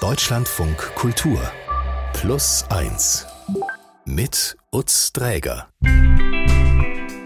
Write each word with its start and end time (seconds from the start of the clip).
Deutschlandfunk 0.00 0.76
Kultur 0.94 1.40
Plus 2.12 2.64
1 2.70 3.26
mit 4.04 4.56
Utz 4.70 5.12
Dräger. 5.12 5.70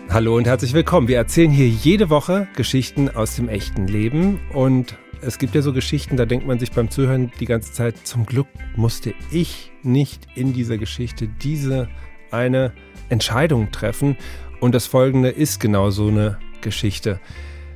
Hallo 0.08 0.36
und 0.36 0.46
herzlich 0.46 0.72
willkommen. 0.72 1.06
Wir 1.06 1.18
erzählen 1.18 1.50
hier 1.50 1.68
jede 1.68 2.08
Woche 2.08 2.48
Geschichten 2.56 3.10
aus 3.10 3.36
dem 3.36 3.50
echten 3.50 3.86
Leben 3.88 4.40
und 4.54 4.96
es 5.20 5.38
gibt 5.38 5.54
ja 5.54 5.60
so 5.60 5.74
Geschichten, 5.74 6.16
da 6.16 6.24
denkt 6.24 6.46
man 6.46 6.58
sich 6.58 6.72
beim 6.72 6.90
Zuhören 6.90 7.30
die 7.40 7.44
ganze 7.44 7.74
Zeit, 7.74 8.06
zum 8.06 8.24
Glück 8.24 8.46
musste 8.74 9.12
ich 9.30 9.70
nicht 9.82 10.26
in 10.34 10.54
dieser 10.54 10.78
Geschichte 10.78 11.28
diese 11.28 11.90
eine 12.30 12.72
Entscheidung 13.10 13.70
treffen 13.70 14.16
und 14.60 14.74
das 14.74 14.86
folgende 14.86 15.28
ist 15.28 15.60
genau 15.60 15.90
so 15.90 16.08
eine 16.08 16.38
Geschichte. 16.62 17.20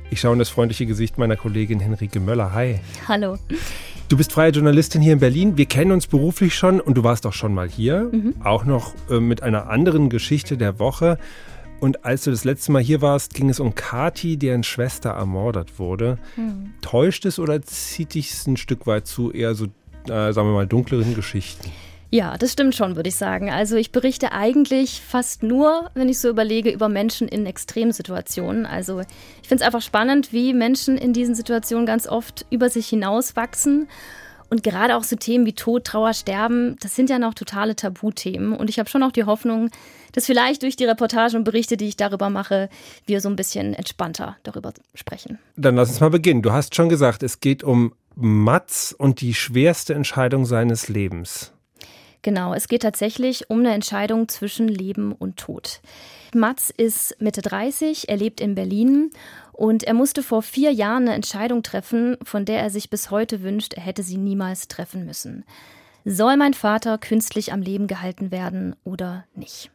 Ich 0.09 0.21
schaue 0.21 0.33
in 0.33 0.39
das 0.39 0.49
freundliche 0.49 0.87
Gesicht 0.87 1.19
meiner 1.19 1.35
Kollegin 1.35 1.79
Henrike 1.79 2.19
Möller. 2.19 2.53
Hi. 2.53 2.79
Hallo. 3.07 3.37
Du 4.09 4.15
bist 4.15 4.31
freie 4.31 4.51
Journalistin 4.51 5.01
hier 5.01 5.11
in 5.11 5.19
Berlin. 5.19 5.57
Wir 5.57 5.65
kennen 5.65 5.91
uns 5.91 6.07
beruflich 6.07 6.55
schon 6.55 6.79
und 6.79 6.95
du 6.95 7.03
warst 7.03 7.25
auch 7.25 7.33
schon 7.33 7.53
mal 7.53 7.67
hier. 7.67 8.09
Mhm. 8.13 8.35
Auch 8.41 8.63
noch 8.63 8.93
äh, 9.09 9.19
mit 9.19 9.43
einer 9.43 9.69
anderen 9.69 10.09
Geschichte 10.09 10.55
der 10.55 10.79
Woche. 10.79 11.17
Und 11.81 12.05
als 12.05 12.23
du 12.23 12.31
das 12.31 12.45
letzte 12.45 12.71
Mal 12.71 12.81
hier 12.81 13.01
warst, 13.01 13.33
ging 13.33 13.49
es 13.49 13.59
um 13.59 13.75
Kati, 13.75 14.37
deren 14.37 14.63
Schwester 14.63 15.09
ermordet 15.09 15.77
wurde. 15.77 16.17
Mhm. 16.37 16.71
Täuscht 16.81 17.25
es 17.25 17.37
oder 17.37 17.61
zieht 17.61 18.13
dich 18.13 18.31
es 18.31 18.47
ein 18.47 18.55
Stück 18.55 18.87
weit 18.87 19.07
zu 19.07 19.31
eher 19.33 19.55
so, 19.55 19.65
äh, 19.65 20.31
sagen 20.31 20.47
wir 20.47 20.53
mal, 20.53 20.67
dunkleren 20.67 21.13
Geschichten? 21.13 21.69
Ja, 22.09 22.37
das 22.37 22.53
stimmt 22.53 22.73
schon, 22.73 22.95
würde 22.95 23.09
ich 23.09 23.15
sagen. 23.15 23.49
Also 23.49 23.75
ich 23.75 23.91
berichte 23.91 24.31
eigentlich 24.31 25.01
fast 25.01 25.43
nur, 25.43 25.89
wenn 25.93 26.07
ich 26.07 26.19
so 26.19 26.29
überlege, 26.29 26.71
über 26.71 26.87
Menschen 26.87 27.27
in 27.27 27.45
Extremsituationen. 27.45 28.65
Also 28.65 29.01
ich 29.01 29.47
finde 29.47 29.61
es 29.61 29.65
einfach 29.65 29.81
spannend, 29.81 30.31
wie 30.31 30.53
Menschen 30.53 30.97
in 30.97 31.11
diesen 31.11 31.35
Situationen 31.35 31.85
ganz 31.85 32.07
oft 32.07 32.45
über 32.49 32.69
sich 32.69 32.87
hinauswachsen. 32.87 33.89
Und 34.49 34.63
gerade 34.63 34.95
auch 34.95 35.03
so 35.03 35.17
Themen 35.17 35.45
wie 35.45 35.51
Tod, 35.53 35.83
Trauer, 35.83 36.13
Sterben, 36.13 36.77
das 36.79 36.95
sind 36.95 37.09
ja 37.09 37.19
noch 37.19 37.33
totale 37.33 37.75
Tabuthemen. 37.75 38.53
Und 38.53 38.69
ich 38.69 38.79
habe 38.79 38.89
schon 38.89 39.03
auch 39.03 39.11
die 39.11 39.25
Hoffnung, 39.25 39.69
dass 40.13 40.25
vielleicht 40.25 40.63
durch 40.63 40.77
die 40.77 40.85
Reportagen 40.85 41.35
und 41.35 41.43
Berichte, 41.43 41.75
die 41.75 41.89
ich 41.89 41.97
darüber 41.97 42.29
mache, 42.29 42.69
wir 43.05 43.19
so 43.19 43.27
ein 43.27 43.35
bisschen 43.35 43.73
entspannter 43.73 44.37
darüber 44.43 44.73
sprechen. 44.95 45.39
Dann 45.57 45.75
lass 45.75 45.89
uns 45.89 45.99
mal 45.99 46.09
beginnen. 46.09 46.41
Du 46.41 46.53
hast 46.53 46.73
schon 46.73 46.87
gesagt, 46.87 47.23
es 47.23 47.41
geht 47.41 47.63
um 47.65 47.93
Mats 48.15 48.93
und 48.93 49.19
die 49.19 49.33
schwerste 49.33 49.93
Entscheidung 49.93 50.45
seines 50.45 50.87
Lebens. 50.87 51.51
Genau, 52.21 52.53
es 52.53 52.67
geht 52.67 52.81
tatsächlich 52.81 53.49
um 53.49 53.59
eine 53.59 53.73
Entscheidung 53.73 54.27
zwischen 54.27 54.67
Leben 54.67 55.13
und 55.13 55.37
Tod. 55.37 55.81
Mats 56.33 56.69
ist 56.75 57.15
Mitte 57.21 57.41
30, 57.41 58.09
er 58.09 58.17
lebt 58.17 58.41
in 58.41 58.55
Berlin 58.55 59.11
und 59.53 59.83
er 59.83 59.93
musste 59.93 60.23
vor 60.23 60.41
vier 60.41 60.71
Jahren 60.71 61.03
eine 61.03 61.15
Entscheidung 61.15 61.63
treffen, 61.63 62.17
von 62.23 62.45
der 62.45 62.61
er 62.61 62.69
sich 62.69 62.89
bis 62.89 63.11
heute 63.11 63.43
wünscht, 63.43 63.73
er 63.73 63.83
hätte 63.83 64.03
sie 64.03 64.17
niemals 64.17 64.67
treffen 64.67 65.05
müssen. 65.05 65.45
Soll 66.05 66.37
mein 66.37 66.53
Vater 66.53 66.97
künstlich 66.97 67.51
am 67.53 67.61
Leben 67.61 67.87
gehalten 67.87 68.31
werden 68.31 68.75
oder 68.83 69.25
nicht? 69.35 69.71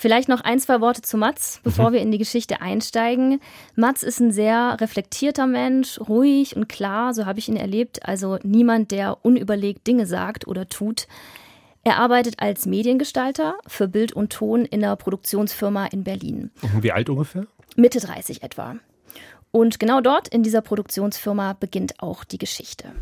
Vielleicht 0.00 0.28
noch 0.28 0.42
ein, 0.42 0.60
zwei 0.60 0.80
Worte 0.80 1.02
zu 1.02 1.16
Mats, 1.16 1.58
bevor 1.64 1.90
mhm. 1.90 1.94
wir 1.94 2.00
in 2.02 2.12
die 2.12 2.18
Geschichte 2.18 2.60
einsteigen. 2.60 3.40
Mats 3.74 4.04
ist 4.04 4.20
ein 4.20 4.30
sehr 4.30 4.76
reflektierter 4.80 5.48
Mensch, 5.48 5.98
ruhig 5.98 6.54
und 6.54 6.68
klar, 6.68 7.12
so 7.14 7.26
habe 7.26 7.40
ich 7.40 7.48
ihn 7.48 7.56
erlebt. 7.56 8.06
Also 8.06 8.38
niemand, 8.44 8.92
der 8.92 9.24
unüberlegt 9.24 9.88
Dinge 9.88 10.06
sagt 10.06 10.46
oder 10.46 10.68
tut. 10.68 11.08
Er 11.82 11.96
arbeitet 11.96 12.36
als 12.38 12.64
Mediengestalter 12.64 13.56
für 13.66 13.88
Bild 13.88 14.12
und 14.12 14.30
Ton 14.32 14.66
in 14.66 14.84
einer 14.84 14.94
Produktionsfirma 14.94 15.86
in 15.86 16.04
Berlin. 16.04 16.52
Wie 16.80 16.92
alt 16.92 17.10
ungefähr? 17.10 17.48
Mitte 17.74 17.98
30 17.98 18.44
etwa. 18.44 18.76
Und 19.50 19.80
genau 19.80 20.00
dort, 20.00 20.28
in 20.28 20.44
dieser 20.44 20.60
Produktionsfirma, 20.60 21.54
beginnt 21.54 22.00
auch 22.00 22.22
die 22.22 22.38
Geschichte. 22.38 22.92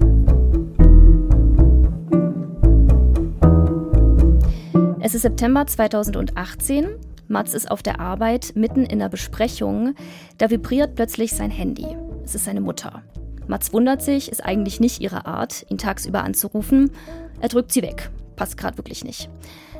Es 5.07 5.15
ist 5.15 5.23
September 5.23 5.65
2018. 5.65 6.97
Mats 7.29 7.55
ist 7.55 7.71
auf 7.71 7.81
der 7.81 8.01
Arbeit, 8.01 8.55
mitten 8.57 8.85
in 8.85 8.99
der 8.99 9.09
Besprechung. 9.09 9.95
Da 10.37 10.51
vibriert 10.51 10.97
plötzlich 10.97 11.31
sein 11.31 11.53
Handy. 11.53 11.87
Es 12.25 12.35
ist 12.35 12.47
seine 12.47 12.61
Mutter. 12.61 13.05
Mats 13.47 13.73
wundert 13.73 14.03
sich, 14.03 14.29
ist 14.29 14.45
eigentlich 14.45 14.81
nicht 14.81 15.01
ihre 15.01 15.25
Art, 15.25 15.65
ihn 15.71 15.79
tagsüber 15.79 16.25
anzurufen. 16.25 16.91
Er 17.39 17.49
drückt 17.49 17.71
sie 17.71 17.83
weg 17.83 18.11
passt 18.35 18.57
gerade 18.57 18.79
wirklich 18.79 19.05
nicht. 19.05 19.31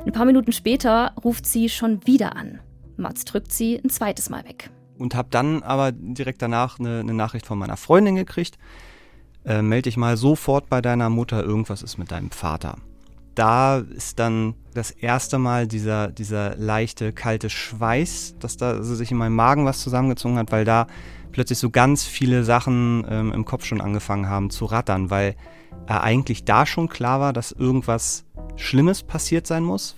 Ein 0.05 0.13
paar 0.13 0.25
Minuten 0.25 0.53
später 0.53 1.11
ruft 1.21 1.45
sie 1.45 1.67
schon 1.67 2.07
wieder 2.07 2.37
an. 2.37 2.61
Mats 2.95 3.25
drückt 3.25 3.51
sie 3.51 3.75
ein 3.75 3.89
zweites 3.89 4.29
Mal 4.29 4.45
weg. 4.45 4.69
Und 4.97 5.13
habe 5.13 5.27
dann 5.29 5.61
aber 5.61 5.91
direkt 5.91 6.41
danach 6.41 6.79
eine, 6.79 7.01
eine, 7.01 7.13
Nachricht 7.13 7.45
von 7.45 7.59
meiner 7.59 7.75
Freundin 7.75 8.15
gekriegt. 8.15 8.57
Äh, 9.43 9.61
melde 9.61 9.89
dich 9.89 9.97
mal 9.97 10.15
sofort 10.15 10.69
bei 10.69 10.81
deiner 10.81 11.09
Mutter, 11.09 11.43
irgendwas 11.43 11.83
ist 11.83 11.97
mit 11.97 12.11
deinem 12.11 12.31
Vater. 12.31 12.77
Da 13.37 13.77
ist 13.77 14.17
dann 14.17 14.55
das 14.73 14.89
erste 14.89 15.37
Mal 15.37 15.67
dieser, 15.67 16.07
dieser 16.07 16.55
leichte, 16.55 17.13
kalte 17.13 17.51
Schweiß, 17.51 18.37
dass 18.39 18.57
da 18.57 18.71
also 18.71 18.95
sich 18.95 19.11
in 19.11 19.17
meinem 19.17 19.35
Magen 19.35 19.63
was 19.63 19.79
zusammengezogen 19.79 20.39
hat, 20.39 20.51
weil 20.51 20.65
da 20.65 20.87
plötzlich 21.31 21.59
so 21.59 21.69
ganz 21.69 22.03
viele 22.03 22.43
Sachen 22.43 23.05
ähm, 23.07 23.31
im 23.31 23.45
Kopf 23.45 23.63
schon 23.63 23.79
angefangen 23.79 24.27
haben 24.27 24.49
zu 24.49 24.65
rattern, 24.65 25.11
weil 25.11 25.35
äh, 25.85 25.93
eigentlich 25.93 26.45
da 26.45 26.65
schon 26.65 26.89
klar 26.89 27.19
war, 27.19 27.31
dass 27.31 27.51
irgendwas 27.51 28.25
Schlimmes 28.55 29.03
passiert 29.03 29.45
sein 29.45 29.63
muss. 29.63 29.97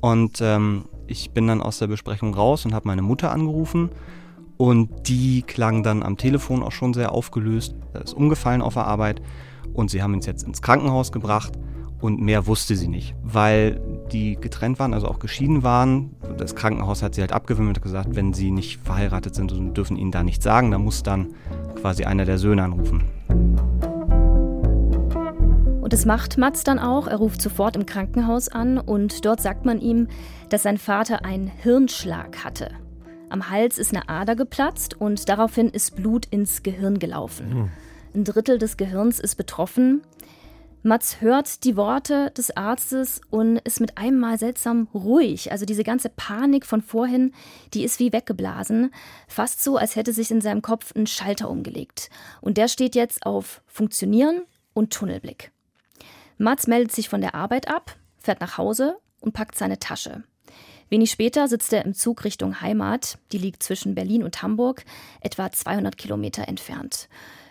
Und 0.00 0.40
ähm, 0.40 0.86
ich 1.06 1.32
bin 1.32 1.48
dann 1.48 1.60
aus 1.60 1.80
der 1.80 1.86
Besprechung 1.86 2.32
raus 2.32 2.64
und 2.64 2.72
habe 2.72 2.88
meine 2.88 3.02
Mutter 3.02 3.30
angerufen. 3.30 3.90
Und 4.56 5.06
die 5.06 5.42
klang 5.42 5.82
dann 5.82 6.02
am 6.02 6.16
Telefon 6.16 6.62
auch 6.62 6.72
schon 6.72 6.94
sehr 6.94 7.12
aufgelöst. 7.12 7.74
Er 7.92 8.00
ist 8.00 8.14
umgefallen 8.14 8.62
auf 8.62 8.72
der 8.72 8.86
Arbeit. 8.86 9.20
Und 9.74 9.90
sie 9.90 10.02
haben 10.02 10.14
ihn 10.14 10.20
jetzt 10.20 10.44
ins 10.44 10.62
Krankenhaus 10.62 11.12
gebracht. 11.12 11.52
Und 12.00 12.20
mehr 12.20 12.46
wusste 12.46 12.76
sie 12.76 12.88
nicht, 12.88 13.14
weil 13.22 13.80
die 14.10 14.36
getrennt 14.36 14.78
waren, 14.78 14.94
also 14.94 15.06
auch 15.06 15.18
geschieden 15.18 15.62
waren. 15.62 16.16
Das 16.38 16.56
Krankenhaus 16.56 17.02
hat 17.02 17.14
sie 17.14 17.20
halt 17.20 17.32
abgewimmelt 17.32 17.78
und 17.78 17.82
gesagt, 17.82 18.16
wenn 18.16 18.32
sie 18.32 18.50
nicht 18.50 18.80
verheiratet 18.80 19.34
sind 19.34 19.52
und 19.52 19.74
dürfen 19.74 19.96
ihnen 19.96 20.10
da 20.10 20.22
nichts 20.22 20.44
sagen, 20.44 20.70
dann 20.70 20.82
muss 20.82 21.02
dann 21.02 21.34
quasi 21.80 22.04
einer 22.04 22.24
der 22.24 22.38
Söhne 22.38 22.64
anrufen. 22.64 23.04
Und 25.90 25.92
das 25.92 26.06
macht 26.06 26.38
Mats 26.38 26.64
dann 26.64 26.78
auch. 26.78 27.06
Er 27.06 27.16
ruft 27.16 27.42
sofort 27.42 27.76
im 27.76 27.84
Krankenhaus 27.84 28.48
an 28.48 28.78
und 28.78 29.24
dort 29.24 29.40
sagt 29.40 29.66
man 29.66 29.80
ihm, 29.80 30.08
dass 30.48 30.62
sein 30.62 30.78
Vater 30.78 31.24
einen 31.24 31.48
Hirnschlag 31.48 32.44
hatte. 32.44 32.70
Am 33.28 33.50
Hals 33.50 33.76
ist 33.76 33.94
eine 33.94 34.08
Ader 34.08 34.36
geplatzt 34.36 35.00
und 35.00 35.28
daraufhin 35.28 35.68
ist 35.68 35.96
Blut 35.96 36.26
ins 36.26 36.62
Gehirn 36.62 36.98
gelaufen. 36.98 37.54
Mhm. 37.54 37.68
Ein 38.14 38.24
Drittel 38.24 38.58
des 38.58 38.76
Gehirns 38.76 39.20
ist 39.20 39.36
betroffen. 39.36 40.02
Mats 40.82 41.20
hört 41.20 41.64
die 41.64 41.76
Worte 41.76 42.30
des 42.30 42.56
Arztes 42.56 43.20
und 43.28 43.58
ist 43.58 43.80
mit 43.80 43.98
einem 43.98 44.18
Mal 44.18 44.38
seltsam 44.38 44.88
ruhig. 44.94 45.52
Also 45.52 45.66
diese 45.66 45.84
ganze 45.84 46.08
Panik 46.08 46.64
von 46.64 46.80
vorhin, 46.80 47.34
die 47.74 47.84
ist 47.84 47.98
wie 47.98 48.14
weggeblasen. 48.14 48.90
Fast 49.28 49.62
so, 49.62 49.76
als 49.76 49.94
hätte 49.94 50.14
sich 50.14 50.30
in 50.30 50.40
seinem 50.40 50.62
Kopf 50.62 50.94
ein 50.96 51.06
Schalter 51.06 51.50
umgelegt. 51.50 52.08
Und 52.40 52.56
der 52.56 52.66
steht 52.66 52.94
jetzt 52.94 53.26
auf 53.26 53.60
Funktionieren 53.66 54.42
und 54.72 54.90
Tunnelblick. 54.90 55.52
Mats 56.38 56.66
meldet 56.66 56.92
sich 56.92 57.10
von 57.10 57.20
der 57.20 57.34
Arbeit 57.34 57.68
ab, 57.68 57.96
fährt 58.16 58.40
nach 58.40 58.56
Hause 58.56 58.96
und 59.20 59.34
packt 59.34 59.58
seine 59.58 59.78
Tasche. 59.78 60.24
Wenig 60.88 61.10
später 61.10 61.46
sitzt 61.46 61.74
er 61.74 61.84
im 61.84 61.92
Zug 61.92 62.24
Richtung 62.24 62.62
Heimat, 62.62 63.18
die 63.32 63.38
liegt 63.38 63.62
zwischen 63.62 63.94
Berlin 63.94 64.24
und 64.24 64.42
Hamburg, 64.42 64.84
etwa 65.20 65.52
200 65.52 65.98
Kilometer 65.98 66.48
entfernt. 66.48 67.08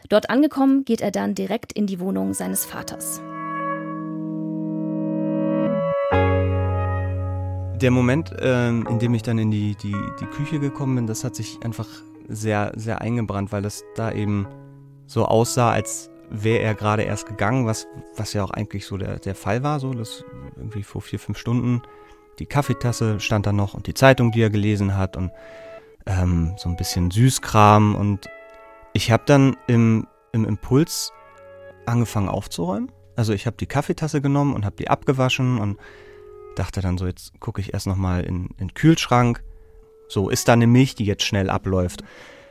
Dort 0.08 0.30
angekommen, 0.30 0.86
geht 0.86 1.02
er 1.02 1.12
dann 1.12 1.36
direkt 1.36 1.74
in 1.74 1.88
die 1.88 2.00
Wohnung 2.00 2.34
seines 2.34 2.66
Vaters. 2.66 3.22
Der 7.82 7.92
Moment, 7.92 8.34
ähm, 8.40 8.88
in 8.90 9.00
dem 9.00 9.14
ich 9.14 9.22
dann 9.22 9.38
in 9.38 9.52
die, 9.52 9.76
die, 9.76 9.96
die 10.20 10.26
Küche 10.26 10.60
gekommen 10.60 10.96
bin, 10.96 11.08
das 11.08 11.24
hat 11.24 11.36
sich 11.36 11.60
einfach 11.64 11.88
sehr, 12.28 12.72
sehr 12.76 13.02
eingebrannt, 13.02 13.52
weil 13.52 13.62
das 13.62 13.84
da 13.96 14.12
eben 14.12 14.48
so 15.06 15.26
aussah, 15.26 15.72
als 15.72 16.10
wäre 16.30 16.60
er 16.60 16.76
gerade 16.76 17.04
erst 17.04 17.26
gegangen, 17.28 17.66
was, 17.66 17.88
was 18.16 18.34
ja 18.34 18.44
auch 18.44 18.52
eigentlich 18.52 18.86
so 18.86 18.98
der, 18.98 19.20
der 19.20 19.36
Fall 19.36 19.64
war, 19.64 19.80
so 19.80 19.94
dass 19.94 20.24
irgendwie 20.56 20.84
vor 20.84 21.02
vier, 21.02 21.20
fünf 21.20 21.38
Stunden 21.38 21.82
die 22.38 22.46
Kaffeetasse 22.46 23.20
stand 23.20 23.46
da 23.46 23.52
noch 23.52 23.74
und 23.74 23.88
die 23.88 23.94
Zeitung, 23.94 24.32
die 24.32 24.42
er 24.42 24.50
gelesen 24.50 24.96
hat 24.96 25.18
und 25.18 25.32
ähm, 26.06 26.54
so 26.58 26.70
ein 26.70 26.76
bisschen 26.76 27.12
Süßkram 27.12 27.96
und 27.96 28.30
ich 29.00 29.12
habe 29.12 29.24
dann 29.26 29.56
im, 29.68 30.08
im 30.34 30.44
Impuls 30.44 31.14
angefangen 31.86 32.28
aufzuräumen. 32.28 32.92
Also 33.16 33.32
ich 33.32 33.46
habe 33.46 33.56
die 33.56 33.66
Kaffeetasse 33.66 34.20
genommen 34.20 34.54
und 34.54 34.66
habe 34.66 34.76
die 34.76 34.90
abgewaschen 34.90 35.58
und 35.58 35.80
dachte 36.58 36.82
dann 36.82 36.98
so, 36.98 37.08
jetzt 37.08 37.40
gucke 37.40 37.62
ich 37.62 37.74
erst 37.74 37.88
nochmal 37.88 38.26
in, 38.26 38.48
in 38.58 38.68
den 38.68 38.74
Kühlschrank. 38.74 39.42
So, 40.10 40.30
ist 40.30 40.50
da 40.50 40.54
eine 40.54 40.68
Milch, 40.68 40.96
die 40.96 41.06
jetzt 41.06 41.24
schnell 41.24 41.50
abläuft? 41.50 42.04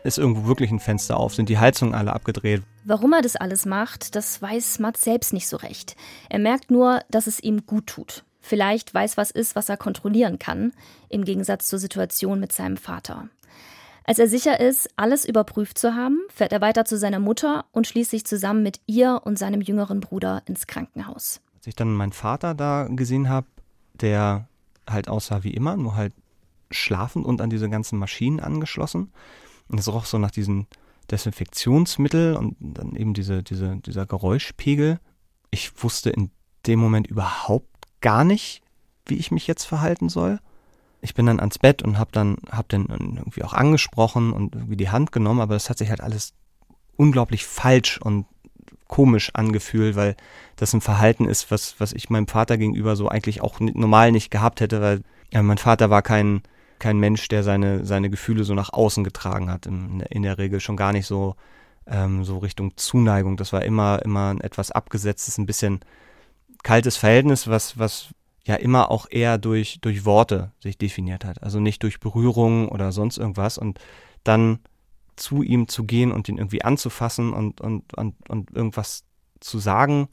Ist 0.04 0.16
irgendwo 0.16 0.46
wirklich 0.46 0.70
ein 0.70 0.80
Fenster 0.80 1.18
auf? 1.18 1.34
Sind 1.34 1.50
die 1.50 1.58
Heizungen 1.58 1.94
alle 1.94 2.14
abgedreht? 2.14 2.62
Warum 2.86 3.12
er 3.12 3.20
das 3.20 3.36
alles 3.36 3.66
macht, 3.66 4.16
das 4.16 4.40
weiß 4.40 4.78
Mats 4.78 5.04
selbst 5.04 5.34
nicht 5.34 5.48
so 5.48 5.58
recht. 5.58 5.96
Er 6.30 6.38
merkt 6.38 6.70
nur, 6.70 7.00
dass 7.10 7.26
es 7.26 7.40
ihm 7.40 7.66
gut 7.66 7.88
tut. 7.88 8.24
Vielleicht 8.40 8.94
weiß 8.94 9.18
was 9.18 9.30
ist, 9.30 9.54
was 9.54 9.68
er 9.68 9.76
kontrollieren 9.76 10.38
kann, 10.38 10.72
im 11.10 11.26
Gegensatz 11.26 11.66
zur 11.66 11.78
Situation 11.78 12.40
mit 12.40 12.52
seinem 12.52 12.78
Vater. 12.78 13.28
Als 14.08 14.18
er 14.18 14.26
sicher 14.26 14.58
ist, 14.58 14.88
alles 14.96 15.26
überprüft 15.26 15.76
zu 15.76 15.94
haben, 15.94 16.18
fährt 16.30 16.54
er 16.54 16.62
weiter 16.62 16.86
zu 16.86 16.96
seiner 16.96 17.18
Mutter 17.18 17.66
und 17.72 17.86
schließlich 17.86 18.24
zusammen 18.24 18.62
mit 18.62 18.80
ihr 18.86 19.20
und 19.22 19.38
seinem 19.38 19.60
jüngeren 19.60 20.00
Bruder 20.00 20.40
ins 20.46 20.66
Krankenhaus. 20.66 21.42
Als 21.56 21.66
ich 21.66 21.76
dann 21.76 21.92
meinen 21.92 22.12
Vater 22.12 22.54
da 22.54 22.88
gesehen 22.88 23.28
habe, 23.28 23.48
der 23.92 24.48
halt 24.88 25.08
aussah 25.08 25.44
wie 25.44 25.52
immer, 25.52 25.76
nur 25.76 25.94
halt 25.94 26.14
schlafend 26.70 27.26
und 27.26 27.42
an 27.42 27.50
diese 27.50 27.68
ganzen 27.68 27.98
Maschinen 27.98 28.40
angeschlossen. 28.40 29.12
Und 29.68 29.78
es 29.78 29.92
roch 29.92 30.06
so 30.06 30.16
nach 30.16 30.30
diesen 30.30 30.68
Desinfektionsmittel 31.10 32.34
und 32.34 32.56
dann 32.58 32.96
eben 32.96 33.12
diese, 33.12 33.42
diese, 33.42 33.76
dieser 33.76 34.06
Geräuschpegel. 34.06 35.00
Ich 35.50 35.82
wusste 35.82 36.08
in 36.08 36.30
dem 36.66 36.78
Moment 36.78 37.08
überhaupt 37.08 37.68
gar 38.00 38.24
nicht, 38.24 38.62
wie 39.04 39.16
ich 39.16 39.30
mich 39.30 39.46
jetzt 39.46 39.64
verhalten 39.64 40.08
soll. 40.08 40.40
Ich 41.00 41.14
bin 41.14 41.26
dann 41.26 41.40
ans 41.40 41.58
Bett 41.58 41.82
und 41.82 41.98
habe 41.98 42.10
dann 42.12 42.36
hab 42.50 42.68
den 42.68 42.86
irgendwie 42.88 43.44
auch 43.44 43.52
angesprochen 43.52 44.32
und 44.32 44.54
irgendwie 44.54 44.76
die 44.76 44.90
Hand 44.90 45.12
genommen, 45.12 45.40
aber 45.40 45.54
das 45.54 45.70
hat 45.70 45.78
sich 45.78 45.90
halt 45.90 46.00
alles 46.00 46.34
unglaublich 46.96 47.46
falsch 47.46 47.98
und 47.98 48.26
komisch 48.88 49.30
angefühlt, 49.34 49.94
weil 49.94 50.16
das 50.56 50.72
ein 50.72 50.80
Verhalten 50.80 51.26
ist, 51.26 51.50
was, 51.50 51.78
was 51.78 51.92
ich 51.92 52.10
meinem 52.10 52.26
Vater 52.26 52.56
gegenüber 52.56 52.96
so 52.96 53.08
eigentlich 53.08 53.42
auch 53.42 53.60
normal 53.60 54.10
nicht 54.10 54.30
gehabt 54.30 54.60
hätte, 54.60 54.80
weil 54.80 55.02
ja, 55.32 55.42
mein 55.42 55.58
Vater 55.58 55.90
war 55.90 56.02
kein, 56.02 56.42
kein 56.78 56.98
Mensch, 56.98 57.28
der 57.28 57.42
seine, 57.42 57.84
seine 57.84 58.10
Gefühle 58.10 58.44
so 58.44 58.54
nach 58.54 58.72
außen 58.72 59.04
getragen 59.04 59.50
hat. 59.50 59.66
In, 59.66 60.00
in 60.00 60.22
der 60.22 60.38
Regel 60.38 60.58
schon 60.58 60.76
gar 60.76 60.92
nicht 60.92 61.06
so, 61.06 61.36
ähm, 61.86 62.24
so 62.24 62.38
Richtung 62.38 62.76
Zuneigung. 62.76 63.36
Das 63.36 63.52
war 63.52 63.62
immer, 63.62 64.02
immer 64.04 64.30
ein 64.30 64.40
etwas 64.40 64.70
abgesetztes, 64.70 65.38
ein 65.38 65.46
bisschen 65.46 65.80
kaltes 66.62 66.96
Verhältnis, 66.96 67.46
was, 67.46 67.78
was 67.78 68.08
ja 68.48 68.56
immer 68.56 68.90
auch 68.90 69.06
eher 69.08 69.38
durch, 69.38 69.78
durch 69.80 70.04
Worte 70.04 70.50
sich 70.60 70.76
definiert 70.76 71.24
hat. 71.24 71.42
Also 71.42 71.60
nicht 71.60 71.82
durch 71.82 72.00
Berührung 72.00 72.68
oder 72.68 72.90
sonst 72.90 73.18
irgendwas. 73.18 73.58
Und 73.58 73.78
dann 74.24 74.58
zu 75.14 75.42
ihm 75.42 75.68
zu 75.68 75.84
gehen 75.84 76.10
und 76.10 76.28
ihn 76.28 76.38
irgendwie 76.38 76.62
anzufassen 76.62 77.32
und, 77.32 77.60
und, 77.60 77.94
und, 77.94 78.14
und 78.28 78.50
irgendwas 78.50 79.04
zu 79.40 79.58
sagen 79.58 80.08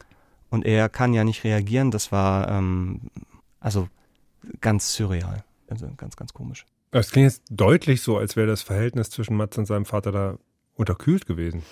und 0.49 0.65
er 0.65 0.89
kann 0.89 1.13
ja 1.13 1.23
nicht 1.23 1.43
reagieren, 1.43 1.91
das 1.91 2.11
war 2.11 2.49
ähm, 2.49 3.01
also 3.59 3.89
ganz 4.61 4.93
surreal. 4.93 5.43
Also 5.67 5.87
ganz, 5.97 6.15
ganz 6.15 6.33
komisch. 6.33 6.65
Es 6.91 7.11
klingt 7.11 7.31
jetzt 7.31 7.43
deutlich 7.49 8.01
so, 8.01 8.17
als 8.17 8.35
wäre 8.35 8.47
das 8.47 8.61
Verhältnis 8.61 9.09
zwischen 9.09 9.35
Mats 9.35 9.57
und 9.57 9.65
seinem 9.65 9.85
Vater 9.85 10.11
da 10.11 10.37
unterkühlt 10.75 11.25
gewesen. 11.25 11.63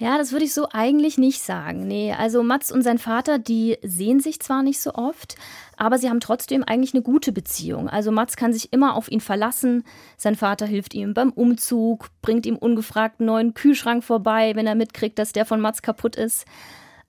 Ja, 0.00 0.16
das 0.16 0.32
würde 0.32 0.46
ich 0.46 0.54
so 0.54 0.66
eigentlich 0.72 1.18
nicht 1.18 1.42
sagen. 1.42 1.86
Nee, 1.86 2.14
also 2.14 2.42
Mats 2.42 2.72
und 2.72 2.80
sein 2.80 2.96
Vater, 2.96 3.38
die 3.38 3.76
sehen 3.82 4.18
sich 4.18 4.40
zwar 4.40 4.62
nicht 4.62 4.80
so 4.80 4.94
oft, 4.94 5.34
aber 5.76 5.98
sie 5.98 6.08
haben 6.08 6.20
trotzdem 6.20 6.64
eigentlich 6.64 6.94
eine 6.94 7.02
gute 7.02 7.32
Beziehung. 7.32 7.86
Also 7.86 8.10
Mats 8.10 8.36
kann 8.36 8.54
sich 8.54 8.72
immer 8.72 8.94
auf 8.94 9.12
ihn 9.12 9.20
verlassen. 9.20 9.84
Sein 10.16 10.36
Vater 10.36 10.64
hilft 10.64 10.94
ihm 10.94 11.12
beim 11.12 11.28
Umzug, 11.28 12.08
bringt 12.22 12.46
ihm 12.46 12.56
ungefragt 12.56 13.20
einen 13.20 13.26
neuen 13.26 13.52
Kühlschrank 13.52 14.02
vorbei, 14.02 14.52
wenn 14.54 14.66
er 14.66 14.74
mitkriegt, 14.74 15.18
dass 15.18 15.32
der 15.32 15.44
von 15.44 15.60
Mats 15.60 15.82
kaputt 15.82 16.16
ist. 16.16 16.46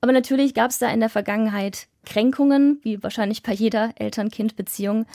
Aber 0.01 0.11
natürlich 0.11 0.53
gab 0.53 0.71
es 0.71 0.79
da 0.79 0.89
in 0.89 0.99
der 0.99 1.07
Vergangenheit 1.07 1.87
Kränkungen, 2.05 2.81
wie 2.83 3.01
wahrscheinlich 3.01 3.41
bei 3.41 3.53
jeder 3.53 3.91
Eltern-Kind-Beziehung. 3.95 5.05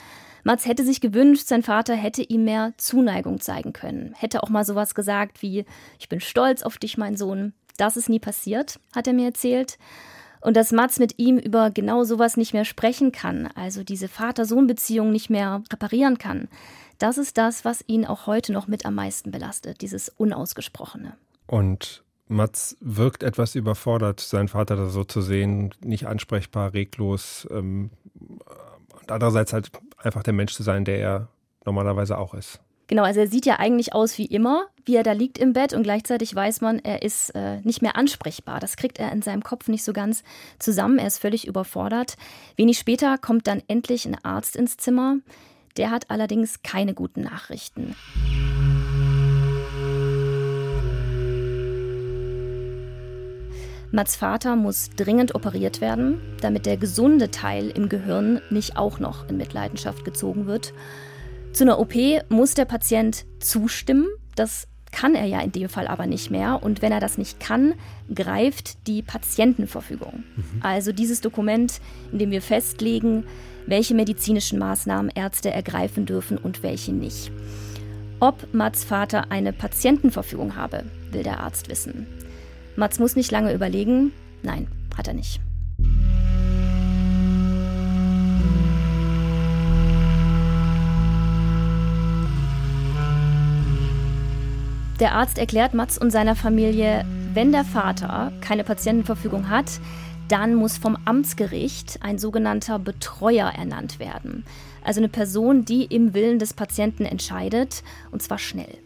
Mats 0.43 0.65
hätte 0.65 0.83
sich 0.83 0.99
gewünscht, 0.99 1.45
sein 1.45 1.61
Vater 1.61 1.93
hätte 1.93 2.23
ihm 2.23 2.43
mehr 2.43 2.73
Zuneigung 2.77 3.39
zeigen 3.39 3.73
können. 3.73 4.15
Hätte 4.17 4.41
auch 4.41 4.49
mal 4.49 4.65
sowas 4.65 4.95
gesagt 4.95 5.43
wie, 5.43 5.65
ich 5.99 6.09
bin 6.09 6.21
stolz 6.21 6.63
auf 6.63 6.79
dich, 6.79 6.97
mein 6.97 7.17
Sohn. 7.17 7.53
Das 7.77 7.97
ist 7.97 8.09
nie 8.09 8.19
passiert, 8.19 8.79
hat 8.95 9.07
er 9.07 9.13
mir 9.13 9.25
erzählt. 9.25 9.77
Und 10.41 10.55
dass 10.55 10.71
Mats 10.71 10.99
mit 10.99 11.17
ihm 11.17 11.37
über 11.37 11.71
genau 11.71 12.03
sowas 12.03 12.37
nicht 12.37 12.53
mehr 12.53 12.65
sprechen 12.65 13.11
kann, 13.11 13.49
also 13.55 13.83
diese 13.83 14.07
Vater-Sohn-Beziehung 14.07 15.11
nicht 15.11 15.29
mehr 15.29 15.63
reparieren 15.71 16.17
kann, 16.17 16.47
das 16.99 17.17
ist 17.17 17.37
das, 17.37 17.65
was 17.65 17.83
ihn 17.87 18.05
auch 18.05 18.27
heute 18.27 18.53
noch 18.53 18.67
mit 18.67 18.85
am 18.85 18.95
meisten 18.95 19.31
belastet, 19.31 19.81
dieses 19.81 20.09
Unausgesprochene. 20.09 21.15
Und 21.45 22.03
Mats 22.27 22.75
wirkt 22.81 23.23
etwas 23.23 23.55
überfordert, 23.55 24.19
seinen 24.19 24.47
Vater 24.47 24.75
da 24.75 24.87
so 24.87 25.03
zu 25.03 25.21
sehen, 25.21 25.73
nicht 25.83 26.07
ansprechbar, 26.07 26.73
reglos 26.73 27.47
ähm, 27.51 27.91
und 28.99 29.11
andererseits 29.11 29.53
halt 29.53 29.71
einfach 29.97 30.23
der 30.23 30.33
Mensch 30.33 30.53
zu 30.53 30.63
sein, 30.63 30.85
der 30.85 30.99
er 30.99 31.27
normalerweise 31.65 32.17
auch 32.17 32.33
ist. 32.33 32.59
Genau, 32.87 33.03
also 33.03 33.19
er 33.19 33.27
sieht 33.27 33.45
ja 33.45 33.59
eigentlich 33.59 33.93
aus 33.93 34.17
wie 34.17 34.25
immer, 34.25 34.67
wie 34.85 34.95
er 34.95 35.03
da 35.03 35.11
liegt 35.11 35.37
im 35.37 35.51
Bett 35.51 35.73
und 35.73 35.83
gleichzeitig 35.83 36.33
weiß 36.33 36.61
man, 36.61 36.79
er 36.79 37.01
ist 37.01 37.31
äh, 37.35 37.59
nicht 37.61 37.81
mehr 37.81 37.97
ansprechbar. 37.97 38.61
Das 38.61 38.77
kriegt 38.77 38.97
er 38.97 39.11
in 39.11 39.21
seinem 39.21 39.43
Kopf 39.43 39.67
nicht 39.67 39.83
so 39.83 39.91
ganz 39.91 40.23
zusammen. 40.57 40.97
Er 40.97 41.07
ist 41.07 41.17
völlig 41.17 41.47
überfordert. 41.47 42.15
Wenig 42.55 42.79
später 42.79 43.17
kommt 43.17 43.47
dann 43.47 43.61
endlich 43.67 44.05
ein 44.05 44.17
Arzt 44.23 44.55
ins 44.55 44.77
Zimmer. 44.77 45.17
Der 45.75 45.91
hat 45.91 46.09
allerdings 46.09 46.63
keine 46.63 46.93
guten 46.93 47.21
Nachrichten. 47.21 47.93
Mats 53.91 54.15
Vater 54.15 54.55
muss 54.55 54.89
dringend 54.91 55.35
operiert 55.35 55.81
werden, 55.81 56.21
damit 56.41 56.65
der 56.65 56.77
gesunde 56.77 57.31
Teil 57.31 57.69
im 57.69 57.89
Gehirn 57.89 58.41
nicht 58.49 58.77
auch 58.77 58.99
noch 58.99 59.27
in 59.29 59.37
Mitleidenschaft 59.37 60.05
gezogen 60.05 60.45
wird. 60.45 60.73
Zu 61.53 61.63
einer 61.63 61.79
OP 61.79 61.93
muss 62.29 62.53
der 62.53 62.65
Patient 62.65 63.25
zustimmen. 63.39 64.07
Das 64.35 64.67
kann 64.91 65.15
er 65.15 65.25
ja 65.25 65.41
in 65.41 65.51
dem 65.51 65.69
Fall 65.69 65.87
aber 65.87 66.05
nicht 66.05 66.31
mehr. 66.31 66.61
Und 66.63 66.81
wenn 66.81 66.91
er 66.91 66.99
das 66.99 67.17
nicht 67.17 67.39
kann, 67.39 67.73
greift 68.13 68.87
die 68.87 69.01
Patientenverfügung. 69.01 70.23
Mhm. 70.35 70.43
Also 70.61 70.91
dieses 70.91 71.21
Dokument, 71.21 71.81
in 72.11 72.19
dem 72.19 72.31
wir 72.31 72.41
festlegen, 72.41 73.25
welche 73.65 73.93
medizinischen 73.93 74.59
Maßnahmen 74.59 75.11
Ärzte 75.13 75.51
ergreifen 75.51 76.05
dürfen 76.05 76.37
und 76.37 76.63
welche 76.63 76.93
nicht. 76.93 77.31
Ob 78.19 78.53
Mats 78.53 78.83
Vater 78.83 79.29
eine 79.29 79.53
Patientenverfügung 79.53 80.55
habe, 80.55 80.85
will 81.11 81.23
der 81.23 81.41
Arzt 81.41 81.69
wissen. 81.69 82.07
Mats 82.75 82.97
muss 82.99 83.15
nicht 83.15 83.31
lange 83.31 83.53
überlegen. 83.53 84.11
Nein, 84.41 84.67
hat 84.95 85.07
er 85.07 85.13
nicht. 85.13 85.41
Der 94.99 95.13
Arzt 95.13 95.37
erklärt 95.37 95.75
Mats 95.75 95.99
und 95.99 96.09
seiner 96.09 96.35
Familie, 96.35 97.05
wenn 97.33 97.51
der 97.51 97.63
Vater 97.63 98.33
keine 98.41 98.63
Patientenverfügung 98.63 99.47
hat, 99.47 99.79
dann 100.27 100.55
muss 100.55 100.77
vom 100.77 100.97
Amtsgericht 101.05 101.99
ein 102.01 102.17
sogenannter 102.17 102.79
Betreuer 102.79 103.47
ernannt 103.47 103.99
werden. 103.99 104.43
Also 104.83 104.99
eine 104.99 105.09
Person, 105.09 105.65
die 105.65 105.85
im 105.85 106.15
Willen 106.15 106.39
des 106.39 106.53
Patienten 106.53 107.05
entscheidet, 107.05 107.83
und 108.11 108.23
zwar 108.23 108.39
schnell. 108.39 108.77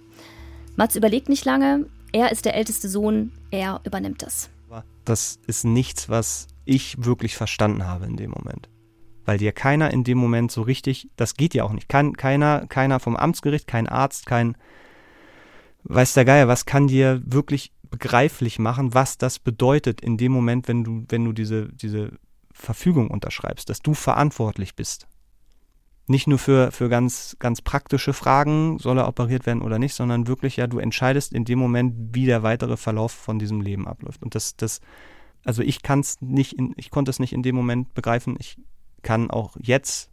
Mats 0.76 0.98
überlegt 0.98 1.30
nicht 1.30 1.46
lange, 1.46 1.86
er 2.12 2.32
ist 2.32 2.44
der 2.44 2.56
älteste 2.56 2.90
Sohn, 2.90 3.32
er 3.50 3.80
übernimmt 3.86 4.22
das. 4.22 4.50
Das 5.06 5.40
ist 5.48 5.64
nichts, 5.64 6.10
was 6.10 6.48
ich 6.66 7.04
wirklich 7.04 7.36
verstanden 7.36 7.88
habe 7.88 8.06
in 8.06 8.18
dem 8.18 8.32
Moment. 8.32 8.70
Weil 9.26 9.38
dir 9.38 9.52
keiner 9.52 9.92
in 9.92 10.04
dem 10.04 10.18
Moment 10.18 10.52
so 10.52 10.62
richtig, 10.62 11.10
das 11.16 11.36
geht 11.36 11.54
ja 11.54 11.64
auch 11.64 11.72
nicht. 11.72 11.90
Kein, 11.90 12.18
keiner, 12.18 12.68
keiner 12.68 13.00
vom 13.00 13.16
Amtsgericht, 13.16 13.66
kein 13.68 13.88
Arzt, 13.88 14.26
kein, 14.26 14.58
weiß 15.84 16.14
der 16.14 16.26
Geier, 16.26 16.48
was 16.48 16.66
kann 16.66 16.88
dir 16.88 17.22
wirklich 17.26 17.72
begreiflich 17.90 18.58
machen, 18.60 18.94
was 18.94 19.18
das 19.18 19.40
bedeutet 19.40 20.02
in 20.02 20.18
dem 20.18 20.32
Moment, 20.32 20.68
wenn 20.68 20.84
du, 20.84 21.06
wenn 21.10 21.26
du 21.26 21.34
diese, 21.34 21.70
diese 21.70 22.14
Verfügung 22.52 23.10
unterschreibst, 23.10 23.70
dass 23.70 23.82
du 23.82 23.94
verantwortlich 23.94 24.76
bist. 24.76 25.08
Nicht 26.08 26.28
nur 26.28 26.40
für, 26.40 26.72
für 26.72 26.90
ganz, 26.90 27.36
ganz 27.40 27.62
praktische 27.62 28.14
Fragen, 28.14 28.80
soll 28.80 28.98
er 28.98 29.08
operiert 29.08 29.46
werden 29.46 29.62
oder 29.62 29.80
nicht, 29.80 29.94
sondern 29.94 30.28
wirklich, 30.28 30.58
ja, 30.58 30.68
du 30.68 30.80
entscheidest 30.80 31.34
in 31.34 31.46
dem 31.46 31.60
Moment, 31.60 32.14
wie 32.14 32.26
der 32.26 32.44
weitere 32.44 32.76
Verlauf 32.76 33.12
von 33.12 33.40
diesem 33.40 33.62
Leben 33.62 33.88
abläuft. 33.88 34.24
Und 34.24 34.36
das, 34.36 34.56
das, 34.56 34.82
also 35.44 35.62
ich 35.62 35.82
kann 35.82 36.04
nicht, 36.20 36.54
in, 36.54 36.74
ich 36.78 36.90
konnte 36.90 37.12
es 37.12 37.20
nicht 37.20 37.34
in 37.34 37.44
dem 37.44 37.56
Moment 37.56 37.94
begreifen. 37.94 38.36
Ich 38.40 38.58
kann 39.04 39.30
auch 39.30 39.56
jetzt 39.60 40.11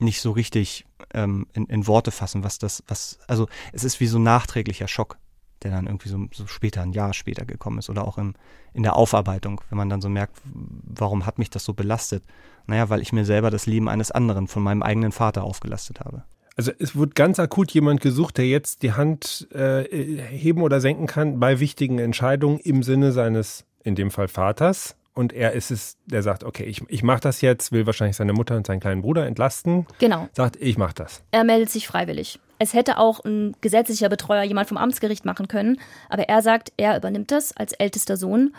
nicht 0.00 0.20
so 0.20 0.32
richtig 0.32 0.86
ähm, 1.14 1.46
in, 1.52 1.66
in, 1.66 1.86
Worte 1.86 2.10
fassen, 2.10 2.44
was 2.44 2.58
das, 2.58 2.82
was, 2.88 3.18
also 3.26 3.48
es 3.72 3.84
ist 3.84 4.00
wie 4.00 4.06
so 4.06 4.18
ein 4.18 4.22
nachträglicher 4.22 4.88
Schock, 4.88 5.18
der 5.62 5.70
dann 5.70 5.86
irgendwie 5.86 6.08
so, 6.08 6.26
so 6.32 6.46
später, 6.46 6.82
ein 6.82 6.92
Jahr 6.92 7.14
später 7.14 7.44
gekommen 7.44 7.78
ist 7.78 7.90
oder 7.90 8.06
auch 8.06 8.18
im, 8.18 8.34
in 8.74 8.82
der 8.82 8.96
Aufarbeitung, 8.96 9.60
wenn 9.70 9.78
man 9.78 9.88
dann 9.88 10.00
so 10.00 10.08
merkt, 10.08 10.36
warum 10.44 11.26
hat 11.26 11.38
mich 11.38 11.50
das 11.50 11.64
so 11.64 11.74
belastet? 11.74 12.22
Naja, 12.66 12.90
weil 12.90 13.00
ich 13.00 13.12
mir 13.12 13.24
selber 13.24 13.50
das 13.50 13.66
Leben 13.66 13.88
eines 13.88 14.10
anderen 14.10 14.46
von 14.46 14.62
meinem 14.62 14.82
eigenen 14.82 15.12
Vater 15.12 15.42
aufgelastet 15.42 16.00
habe. 16.00 16.24
Also 16.56 16.72
es 16.78 16.96
wird 16.96 17.14
ganz 17.14 17.38
akut 17.38 17.70
jemand 17.70 18.00
gesucht, 18.00 18.36
der 18.36 18.46
jetzt 18.46 18.82
die 18.82 18.92
Hand 18.92 19.48
äh, 19.52 19.84
heben 20.30 20.62
oder 20.62 20.80
senken 20.80 21.06
kann 21.06 21.38
bei 21.38 21.60
wichtigen 21.60 22.00
Entscheidungen 22.00 22.58
im 22.58 22.82
Sinne 22.82 23.12
seines, 23.12 23.64
in 23.84 23.94
dem 23.94 24.10
Fall 24.10 24.26
Vaters. 24.26 24.96
Und 25.18 25.32
er 25.32 25.50
ist 25.50 25.72
es, 25.72 25.96
der 26.06 26.22
sagt, 26.22 26.44
okay, 26.44 26.62
ich, 26.62 26.80
ich 26.86 27.02
mache 27.02 27.18
das 27.18 27.40
jetzt, 27.40 27.72
will 27.72 27.86
wahrscheinlich 27.86 28.16
seine 28.16 28.32
Mutter 28.32 28.56
und 28.56 28.68
seinen 28.68 28.78
kleinen 28.78 29.02
Bruder 29.02 29.26
entlasten. 29.26 29.84
Genau. 29.98 30.28
Sagt, 30.32 30.54
ich 30.60 30.78
mache 30.78 30.94
das. 30.94 31.24
Er 31.32 31.42
meldet 31.42 31.70
sich 31.70 31.88
freiwillig. 31.88 32.38
Es 32.60 32.72
hätte 32.72 32.98
auch 32.98 33.24
ein 33.24 33.56
gesetzlicher 33.60 34.08
Betreuer, 34.08 34.44
jemand 34.44 34.68
vom 34.68 34.76
Amtsgericht 34.76 35.24
machen 35.24 35.48
können. 35.48 35.80
Aber 36.08 36.28
er 36.28 36.40
sagt, 36.40 36.72
er 36.76 36.96
übernimmt 36.96 37.32
das 37.32 37.50
als 37.56 37.72
ältester 37.72 38.16
Sohn. 38.16 38.54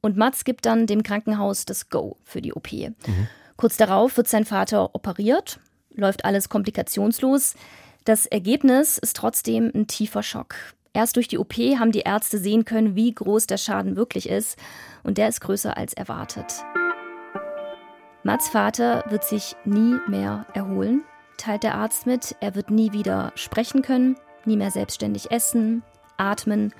Und 0.00 0.16
Mats 0.16 0.44
gibt 0.44 0.64
dann 0.64 0.86
dem 0.86 1.02
Krankenhaus 1.02 1.66
das 1.66 1.90
Go 1.90 2.16
für 2.24 2.40
die 2.40 2.54
OP. 2.54 2.72
Mhm. 2.72 3.28
Kurz 3.58 3.76
darauf 3.76 4.16
wird 4.16 4.26
sein 4.26 4.46
Vater 4.46 4.94
operiert, 4.94 5.60
läuft 5.94 6.24
alles 6.24 6.48
komplikationslos. 6.48 7.56
Das 8.06 8.24
Ergebnis 8.24 8.96
ist 8.96 9.18
trotzdem 9.18 9.70
ein 9.74 9.86
tiefer 9.86 10.22
Schock. 10.22 10.54
Erst 10.92 11.16
durch 11.16 11.28
die 11.28 11.38
OP 11.38 11.54
haben 11.54 11.92
die 11.92 12.00
Ärzte 12.00 12.38
sehen 12.38 12.64
können, 12.64 12.96
wie 12.96 13.14
groß 13.14 13.46
der 13.46 13.58
Schaden 13.58 13.96
wirklich 13.96 14.28
ist. 14.28 14.58
Und 15.04 15.18
der 15.18 15.28
ist 15.28 15.40
größer 15.40 15.76
als 15.76 15.94
erwartet. 15.94 16.64
Mats 18.22 18.48
Vater 18.48 19.04
wird 19.08 19.24
sich 19.24 19.56
nie 19.64 19.96
mehr 20.08 20.46
erholen, 20.52 21.04
teilt 21.38 21.62
der 21.62 21.76
Arzt 21.76 22.06
mit. 22.06 22.36
Er 22.40 22.54
wird 22.54 22.70
nie 22.70 22.92
wieder 22.92 23.32
sprechen 23.34 23.82
können, 23.82 24.16
nie 24.44 24.56
mehr 24.56 24.70
selbstständig 24.70 25.30
essen, 25.30 25.82
atmen. 26.18 26.74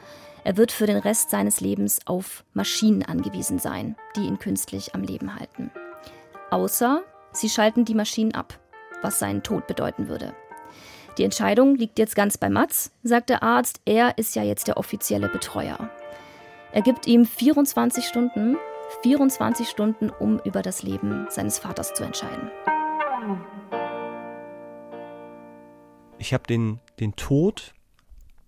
Er 0.44 0.56
wird 0.56 0.72
für 0.72 0.86
den 0.86 0.98
Rest 0.98 1.30
seines 1.30 1.60
Lebens 1.60 2.00
auf 2.06 2.44
Maschinen 2.52 3.04
angewiesen 3.04 3.58
sein, 3.58 3.96
die 4.16 4.26
ihn 4.26 4.38
künstlich 4.38 4.94
am 4.94 5.02
Leben 5.02 5.38
halten. 5.38 5.70
Außer 6.50 7.02
sie 7.32 7.48
schalten 7.48 7.84
die 7.84 7.94
Maschinen 7.94 8.34
ab, 8.34 8.58
was 9.02 9.18
seinen 9.18 9.42
Tod 9.42 9.66
bedeuten 9.66 10.08
würde. 10.08 10.34
Die 11.18 11.24
Entscheidung 11.24 11.74
liegt 11.74 11.98
jetzt 11.98 12.14
ganz 12.14 12.38
bei 12.38 12.48
Mats, 12.48 12.92
sagt 13.02 13.30
der 13.30 13.42
Arzt. 13.42 13.80
Er 13.84 14.16
ist 14.18 14.36
ja 14.36 14.42
jetzt 14.42 14.68
der 14.68 14.76
offizielle 14.76 15.28
Betreuer. 15.28 15.90
Er 16.72 16.82
gibt 16.82 17.06
ihm 17.06 17.26
24 17.26 18.04
Stunden, 18.04 18.56
24 19.02 19.68
Stunden, 19.68 20.10
um 20.10 20.38
über 20.44 20.62
das 20.62 20.82
Leben 20.82 21.26
seines 21.28 21.58
Vaters 21.58 21.94
zu 21.94 22.04
entscheiden. 22.04 22.50
Ich 26.18 26.32
habe 26.32 26.44
den, 26.46 26.80
den 27.00 27.16
Tod 27.16 27.74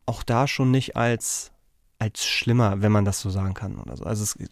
auch 0.07 0.23
da 0.23 0.47
schon 0.47 0.71
nicht 0.71 0.97
als 0.97 1.52
als 2.03 2.27
schlimmer, 2.27 2.83
wenn 2.83 2.91
man 2.91 3.05
das 3.05 3.21
so 3.21 3.31
sagen 3.31 3.55
kann 3.55 3.79
oder 3.79 3.97
so. 3.97 4.03
Also 4.03 4.25
es 4.25 4.35
ist 4.35 4.51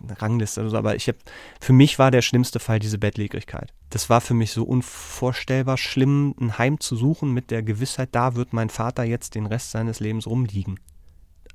eine 0.00 0.22
Rangliste 0.22 0.60
oder 0.60 0.70
so, 0.70 0.76
aber 0.76 0.94
ich 0.94 1.08
habe 1.08 1.18
für 1.60 1.72
mich 1.72 1.98
war 1.98 2.12
der 2.12 2.22
schlimmste 2.22 2.60
Fall 2.60 2.78
diese 2.78 2.96
Bettlägerigkeit. 2.96 3.74
Das 3.90 4.08
war 4.08 4.20
für 4.20 4.34
mich 4.34 4.52
so 4.52 4.62
unvorstellbar 4.62 5.78
schlimm, 5.78 6.32
ein 6.40 6.58
Heim 6.58 6.78
zu 6.78 6.94
suchen 6.94 7.32
mit 7.32 7.50
der 7.50 7.64
Gewissheit, 7.64 8.10
da 8.12 8.36
wird 8.36 8.52
mein 8.52 8.70
Vater 8.70 9.02
jetzt 9.02 9.34
den 9.34 9.46
Rest 9.46 9.72
seines 9.72 9.98
Lebens 9.98 10.28
rumliegen. 10.28 10.78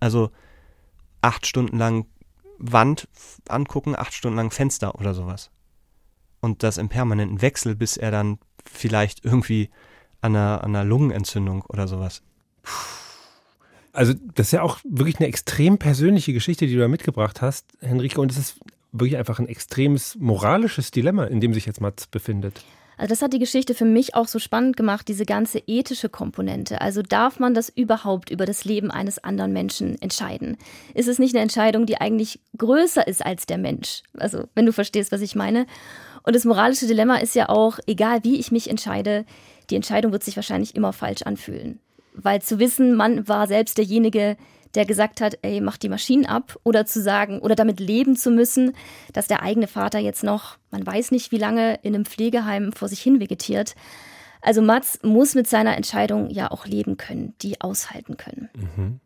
Also 0.02 0.32
acht 1.22 1.48
Stunden 1.48 1.78
lang 1.78 2.08
Wand 2.58 3.08
angucken, 3.48 3.96
acht 3.96 4.14
Stunden 4.14 4.36
lang 4.36 4.52
Fenster 4.52 4.96
oder 4.96 5.14
sowas. 5.14 5.50
Und 6.42 6.62
das 6.62 6.78
im 6.78 6.90
permanenten 6.90 7.42
Wechsel, 7.42 7.74
bis 7.74 7.96
er 7.96 8.12
dann 8.12 8.38
vielleicht 8.66 9.24
irgendwie 9.24 9.70
an 10.20 10.36
einer, 10.36 10.62
an 10.62 10.76
einer 10.76 10.84
Lungenentzündung 10.84 11.62
oder 11.62 11.88
sowas. 11.88 12.22
Also 13.98 14.14
das 14.36 14.48
ist 14.48 14.52
ja 14.52 14.62
auch 14.62 14.78
wirklich 14.84 15.18
eine 15.18 15.28
extrem 15.28 15.80
persönliche 15.80 16.32
Geschichte, 16.32 16.68
die 16.68 16.76
du 16.76 16.80
da 16.80 16.88
mitgebracht 16.88 17.42
hast, 17.42 17.66
Henrike. 17.82 18.22
Und 18.22 18.32
es 18.32 18.38
ist 18.38 18.60
wirklich 18.92 19.18
einfach 19.18 19.40
ein 19.40 19.48
extremes 19.48 20.16
moralisches 20.20 20.92
Dilemma, 20.92 21.24
in 21.24 21.42
dem 21.42 21.52
sich 21.52 21.66
jetzt 21.66 21.82
Mats 21.82 22.06
befindet. 22.06 22.62
Also 22.98 23.10
das 23.10 23.24
hat 23.24 23.34
die 23.34 23.40
Geschichte 23.40 23.74
für 23.74 23.86
mich 23.86 24.14
auch 24.14 24.28
so 24.28 24.38
spannend 24.38 24.78
gemacht, 24.78 25.08
diese 25.08 25.26
ganze 25.26 25.64
ethische 25.66 26.10
Komponente. 26.10 26.80
Also 26.80 27.02
darf 27.02 27.40
man 27.40 27.56
das 27.56 27.70
überhaupt 27.70 28.30
über 28.30 28.46
das 28.46 28.66
Leben 28.66 28.92
eines 28.92 29.18
anderen 29.24 29.52
Menschen 29.52 30.00
entscheiden? 30.00 30.58
Ist 30.94 31.08
es 31.08 31.18
nicht 31.18 31.34
eine 31.34 31.42
Entscheidung, 31.42 31.88
die 31.88 32.00
eigentlich 32.00 32.40
größer 32.56 33.08
ist 33.08 33.26
als 33.26 33.48
der 33.48 33.58
Mensch? 33.58 34.04
Also 34.16 34.44
wenn 34.54 34.68
du 34.68 34.74
verstehst, 34.74 35.12
was 35.12 35.22
ich 35.22 35.34
meine. 35.34 35.66
Und 36.22 36.36
das 36.36 36.46
moralische 36.46 36.86
Dilemma 36.86 37.18
ist 37.18 37.34
ja 37.34 37.50
auch, 37.50 37.80
egal 37.88 38.24
wie 38.24 38.40
ich 38.40 38.52
mich 38.52 38.70
entscheide, 38.70 39.26
die 39.72 39.76
Entscheidung 39.76 40.12
wird 40.12 40.24
sich 40.24 40.36
wahrscheinlich 40.36 40.76
immer 40.76 40.94
falsch 40.94 41.24
anfühlen. 41.24 41.80
Weil 42.18 42.42
zu 42.42 42.60
wissen, 42.60 42.96
man 42.96 43.28
war 43.28 43.48
selbst 43.48 43.78
derjenige, 43.78 44.38
der 44.76 44.86
gesagt 44.86 45.22
hat, 45.22 45.38
ey, 45.44 45.62
mach 45.62 45.78
die 45.78 45.90
Maschinen 45.90 46.26
ab, 46.26 46.58
oder 46.64 46.86
zu 46.86 47.02
sagen, 47.02 47.40
oder 47.40 47.56
damit 47.56 47.80
leben 47.80 48.16
zu 48.16 48.32
müssen, 48.32 48.74
dass 49.14 49.28
der 49.28 49.42
eigene 49.42 49.68
Vater 49.68 50.00
jetzt 50.00 50.24
noch, 50.24 50.58
man 50.72 50.86
weiß 50.86 51.12
nicht 51.12 51.32
wie 51.32 51.38
lange, 51.38 51.80
in 51.84 51.96
einem 51.96 52.06
Pflegeheim 52.06 52.74
vor 52.74 52.88
sich 52.88 53.02
hin 53.02 53.20
vegetiert. 53.20 53.76
Also 54.42 54.62
Mats 54.62 55.00
muss 55.04 55.36
mit 55.36 55.48
seiner 55.48 55.76
Entscheidung 55.78 56.30
ja 56.30 56.52
auch 56.52 56.66
leben 56.66 56.98
können, 56.98 57.34
die 57.42 57.62
aushalten 57.62 58.18
können. 58.18 58.50
Mhm. 58.56 59.00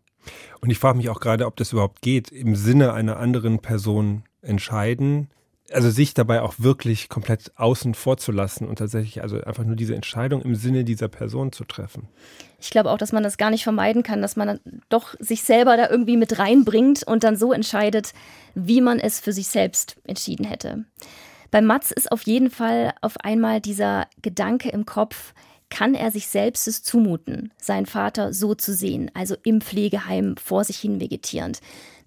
Und 0.61 0.69
ich 0.69 0.77
frage 0.77 0.97
mich 0.97 1.09
auch 1.09 1.19
gerade, 1.19 1.45
ob 1.45 1.55
das 1.55 1.71
überhaupt 1.71 2.01
geht, 2.01 2.31
im 2.31 2.55
Sinne 2.55 2.93
einer 2.93 3.17
anderen 3.17 3.59
Person 3.59 4.23
entscheiden 4.41 5.29
also 5.73 5.89
sich 5.89 6.13
dabei 6.13 6.41
auch 6.41 6.55
wirklich 6.57 7.09
komplett 7.09 7.51
außen 7.55 7.93
vor 7.93 8.17
zu 8.17 8.31
lassen 8.31 8.67
und 8.67 8.77
tatsächlich 8.77 9.21
also 9.21 9.41
einfach 9.41 9.63
nur 9.63 9.75
diese 9.75 9.95
Entscheidung 9.95 10.41
im 10.41 10.55
Sinne 10.55 10.83
dieser 10.83 11.07
Person 11.07 11.51
zu 11.51 11.63
treffen. 11.63 12.07
Ich 12.59 12.69
glaube 12.69 12.91
auch, 12.91 12.97
dass 12.97 13.11
man 13.11 13.23
das 13.23 13.37
gar 13.37 13.49
nicht 13.49 13.63
vermeiden 13.63 14.03
kann, 14.03 14.21
dass 14.21 14.35
man 14.35 14.59
doch 14.89 15.15
sich 15.19 15.43
selber 15.43 15.77
da 15.77 15.89
irgendwie 15.89 16.17
mit 16.17 16.39
reinbringt 16.39 17.03
und 17.03 17.23
dann 17.23 17.35
so 17.35 17.53
entscheidet, 17.53 18.13
wie 18.53 18.81
man 18.81 18.99
es 18.99 19.19
für 19.19 19.33
sich 19.33 19.47
selbst 19.47 19.97
entschieden 20.05 20.45
hätte. 20.45 20.85
Bei 21.49 21.61
Mats 21.61 21.91
ist 21.91 22.11
auf 22.11 22.23
jeden 22.23 22.49
Fall 22.49 22.93
auf 23.01 23.17
einmal 23.17 23.59
dieser 23.59 24.07
Gedanke 24.21 24.69
im 24.69 24.85
Kopf, 24.85 25.33
kann 25.71 25.95
er 25.95 26.11
sich 26.11 26.27
selbst 26.27 26.67
es 26.67 26.83
zumuten, 26.83 27.51
seinen 27.57 27.87
Vater 27.87 28.33
so 28.33 28.53
zu 28.53 28.73
sehen, 28.73 29.09
also 29.13 29.35
im 29.43 29.61
Pflegeheim 29.61 30.35
vor 30.37 30.63
sich 30.63 30.77
hin 30.77 30.99
vegetierend. 30.99 31.61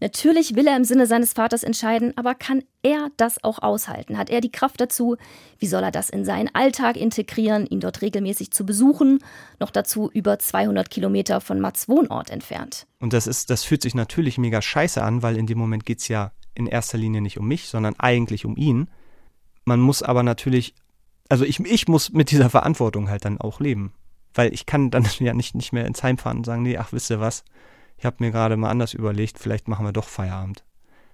Natürlich 0.05 0.55
will 0.55 0.67
er 0.67 0.77
im 0.77 0.85
Sinne 0.85 1.07
seines 1.07 1.33
Vaters 1.33 1.63
entscheiden, 1.63 2.13
aber 2.17 2.35
kann 2.35 2.63
er 2.83 3.09
das 3.17 3.43
auch 3.43 3.61
aushalten? 3.61 4.19
Hat 4.19 4.29
er 4.29 4.43
die 4.43 4.53
Kraft 4.53 4.79
dazu? 4.79 5.17
Wie 5.59 5.67
soll 5.67 5.83
er 5.83 5.91
das 5.91 6.11
in 6.11 6.27
seinen 6.27 6.55
Alltag 6.55 6.99
integrieren, 6.99 7.65
ihn 7.65 7.81
dort 7.81 8.03
regelmäßig 8.03 8.51
zu 8.51 8.67
besuchen? 8.67 9.21
Noch 9.61 9.71
dazu 9.71 10.11
über 10.13 10.39
200 10.39 10.91
Kilometer 10.91 11.41
von 11.41 11.59
Mats 11.59 11.89
Wohnort 11.89 12.29
entfernt. 12.29 12.87
Und 13.01 13.15
das 13.15 13.27
ist, 13.27 13.49
das 13.49 13.65
fühlt 13.65 13.81
sich 13.81 13.95
natürlich 13.95 14.37
mega 14.37 14.61
scheiße 14.61 15.03
an, 15.03 15.23
weil 15.23 15.39
in 15.39 15.47
dem 15.47 15.57
Moment 15.57 15.87
geht 15.87 16.01
es 16.01 16.09
ja 16.09 16.33
in 16.55 16.67
erster 16.67 16.99
Linie 16.99 17.23
nicht 17.23 17.39
um 17.39 17.49
mich, 17.49 17.69
sondern 17.69 17.95
eigentlich 17.99 18.45
um 18.45 18.57
ihn. 18.57 18.91
Man 19.65 19.81
muss 19.81 20.03
aber 20.03 20.23
natürlich 20.23 20.75
also 21.31 21.47
ich, 21.47 21.61
ich 21.61 21.89
muss 21.89 22.13
mit 22.13 22.31
dieser 22.31 22.51
Verantwortung 22.51 23.09
halt 23.09 23.25
dann 23.25 23.41
auch 23.41 23.59
leben. 23.59 23.95
Weil 24.35 24.53
ich 24.53 24.67
kann 24.67 24.91
dann 24.91 25.07
ja 25.19 25.33
nicht, 25.33 25.55
nicht 25.55 25.73
mehr 25.73 25.87
ins 25.87 26.03
Heim 26.03 26.19
fahren 26.19 26.39
und 26.39 26.45
sagen, 26.45 26.63
nee, 26.63 26.77
ach, 26.77 26.93
wisst 26.93 27.11
ihr 27.11 27.21
was, 27.21 27.45
ich 28.05 28.07
habe 28.07 28.23
mir 28.23 28.33
gerade 28.33 28.59
mal 28.59 28.69
anders 28.69 28.93
überlegt, 28.93 29.39
vielleicht 29.39 29.67
machen 29.67 29.87
wir 29.87 29.93
doch 29.93 30.09
Feierabend. 30.09 30.63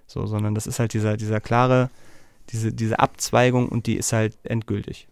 So, 0.08 0.26
sondern 0.26 0.56
das 0.56 0.66
ist 0.66 0.80
halt 0.80 0.92
dieser, 0.92 1.16
dieser 1.16 1.40
klare, 1.40 1.88
diese, 2.48 2.72
diese 2.72 2.98
Abzweigung 2.98 3.68
und 3.68 3.86
die 3.86 3.94
ist 3.94 4.12
halt 4.12 4.36
endgültig. 4.42 5.06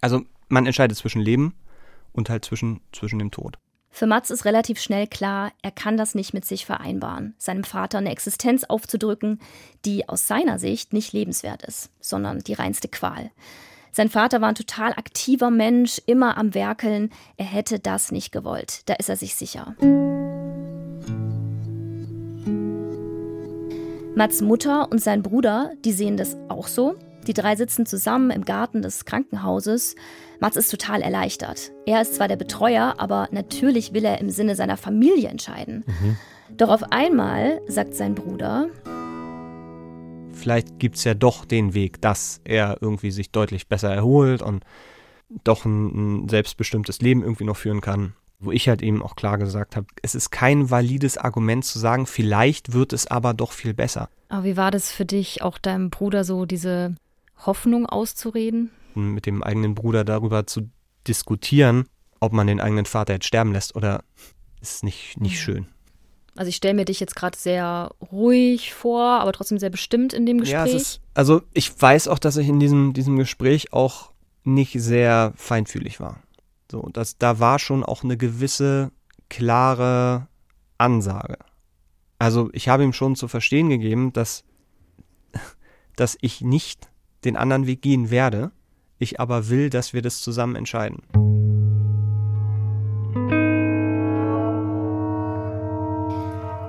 Also 0.00 0.22
man 0.46 0.66
entscheidet 0.66 0.96
zwischen 0.96 1.20
Leben 1.20 1.56
und 2.12 2.30
halt 2.30 2.44
zwischen, 2.44 2.80
zwischen 2.92 3.18
dem 3.18 3.32
Tod. 3.32 3.58
Für 3.90 4.06
Mats 4.06 4.30
ist 4.30 4.44
relativ 4.44 4.78
schnell 4.78 5.08
klar, 5.08 5.50
er 5.62 5.72
kann 5.72 5.96
das 5.96 6.14
nicht 6.14 6.32
mit 6.32 6.44
sich 6.44 6.64
vereinbaren, 6.64 7.34
seinem 7.38 7.64
Vater 7.64 7.98
eine 7.98 8.12
Existenz 8.12 8.62
aufzudrücken, 8.62 9.40
die 9.84 10.08
aus 10.08 10.28
seiner 10.28 10.60
Sicht 10.60 10.92
nicht 10.92 11.12
lebenswert 11.12 11.64
ist, 11.64 11.90
sondern 11.98 12.38
die 12.38 12.54
reinste 12.54 12.86
Qual. 12.86 13.32
Sein 13.90 14.10
Vater 14.10 14.40
war 14.40 14.50
ein 14.50 14.54
total 14.54 14.92
aktiver 14.92 15.50
Mensch, 15.50 16.00
immer 16.06 16.38
am 16.38 16.54
Werkeln. 16.54 17.10
Er 17.36 17.46
hätte 17.46 17.80
das 17.80 18.12
nicht 18.12 18.30
gewollt. 18.30 18.82
Da 18.88 18.94
ist 18.94 19.08
er 19.08 19.16
sich 19.16 19.34
sicher. 19.34 19.74
Mats 24.16 24.40
Mutter 24.40 24.90
und 24.90 24.98
sein 24.98 25.22
Bruder, 25.22 25.72
die 25.84 25.92
sehen 25.92 26.16
das 26.16 26.38
auch 26.48 26.68
so. 26.68 26.94
Die 27.26 27.34
drei 27.34 27.54
sitzen 27.54 27.84
zusammen 27.84 28.30
im 28.30 28.46
Garten 28.46 28.80
des 28.80 29.04
Krankenhauses. 29.04 29.94
Mats 30.40 30.56
ist 30.56 30.70
total 30.70 31.02
erleichtert. 31.02 31.70
Er 31.84 32.00
ist 32.00 32.14
zwar 32.14 32.26
der 32.26 32.36
Betreuer, 32.36 32.94
aber 32.96 33.28
natürlich 33.30 33.92
will 33.92 34.06
er 34.06 34.18
im 34.18 34.30
Sinne 34.30 34.54
seiner 34.54 34.78
Familie 34.78 35.28
entscheiden. 35.28 35.84
Mhm. 35.86 36.16
Doch 36.56 36.70
auf 36.70 36.82
einmal 36.92 37.60
sagt 37.68 37.94
sein 37.94 38.14
Bruder, 38.14 38.68
vielleicht 40.32 40.78
gibt 40.78 40.96
es 40.96 41.04
ja 41.04 41.12
doch 41.12 41.44
den 41.44 41.74
Weg, 41.74 42.00
dass 42.00 42.40
er 42.44 42.78
irgendwie 42.80 43.10
sich 43.10 43.32
deutlich 43.32 43.68
besser 43.68 43.92
erholt 43.92 44.40
und 44.40 44.64
doch 45.44 45.66
ein, 45.66 46.22
ein 46.22 46.28
selbstbestimmtes 46.30 47.02
Leben 47.02 47.20
irgendwie 47.22 47.44
noch 47.44 47.58
führen 47.58 47.82
kann. 47.82 48.14
Wo 48.38 48.52
ich 48.52 48.68
halt 48.68 48.82
eben 48.82 49.02
auch 49.02 49.16
klar 49.16 49.38
gesagt 49.38 49.76
habe, 49.76 49.86
es 50.02 50.14
ist 50.14 50.30
kein 50.30 50.70
valides 50.70 51.16
Argument 51.16 51.64
zu 51.64 51.78
sagen, 51.78 52.06
vielleicht 52.06 52.72
wird 52.72 52.92
es 52.92 53.06
aber 53.06 53.32
doch 53.32 53.52
viel 53.52 53.72
besser. 53.72 54.10
Aber 54.28 54.44
wie 54.44 54.56
war 54.56 54.70
das 54.70 54.90
für 54.90 55.06
dich, 55.06 55.42
auch 55.42 55.58
deinem 55.58 55.90
Bruder 55.90 56.24
so 56.24 56.44
diese 56.44 56.94
Hoffnung 57.44 57.86
auszureden? 57.86 58.70
Mit 58.94 59.26
dem 59.26 59.42
eigenen 59.42 59.74
Bruder 59.74 60.04
darüber 60.04 60.46
zu 60.46 60.68
diskutieren, 61.06 61.86
ob 62.20 62.32
man 62.32 62.46
den 62.46 62.60
eigenen 62.60 62.86
Vater 62.86 63.14
jetzt 63.14 63.26
sterben 63.26 63.52
lässt 63.52 63.76
oder 63.76 64.02
ist 64.60 64.84
nicht, 64.84 65.20
nicht 65.20 65.40
schön. 65.40 65.66
Also 66.36 66.50
ich 66.50 66.56
stelle 66.56 66.74
mir 66.74 66.84
dich 66.84 67.00
jetzt 67.00 67.16
gerade 67.16 67.36
sehr 67.36 67.90
ruhig 68.12 68.74
vor, 68.74 69.02
aber 69.02 69.32
trotzdem 69.32 69.58
sehr 69.58 69.70
bestimmt 69.70 70.12
in 70.12 70.26
dem 70.26 70.38
Gespräch. 70.38 70.72
Ja, 70.72 70.76
ist, 70.76 71.00
also 71.14 71.42
ich 71.54 71.80
weiß 71.80 72.08
auch, 72.08 72.18
dass 72.18 72.36
ich 72.36 72.48
in 72.48 72.60
diesem, 72.60 72.92
diesem 72.92 73.16
Gespräch 73.16 73.72
auch 73.72 74.10
nicht 74.44 74.72
sehr 74.74 75.32
feinfühlig 75.36 75.98
war. 75.98 76.22
So, 76.70 76.88
das, 76.92 77.18
da 77.18 77.38
war 77.38 77.58
schon 77.58 77.84
auch 77.84 78.02
eine 78.02 78.16
gewisse 78.16 78.90
klare 79.28 80.26
Ansage. 80.78 81.38
Also 82.18 82.50
ich 82.52 82.68
habe 82.68 82.84
ihm 82.84 82.92
schon 82.92 83.14
zu 83.16 83.28
verstehen 83.28 83.68
gegeben, 83.68 84.12
dass, 84.12 84.44
dass 85.96 86.16
ich 86.20 86.40
nicht 86.40 86.88
den 87.24 87.36
anderen 87.36 87.66
Weg 87.66 87.82
gehen 87.82 88.10
werde, 88.10 88.50
ich 88.98 89.20
aber 89.20 89.48
will, 89.48 89.70
dass 89.70 89.92
wir 89.92 90.02
das 90.02 90.20
zusammen 90.20 90.56
entscheiden. 90.56 91.02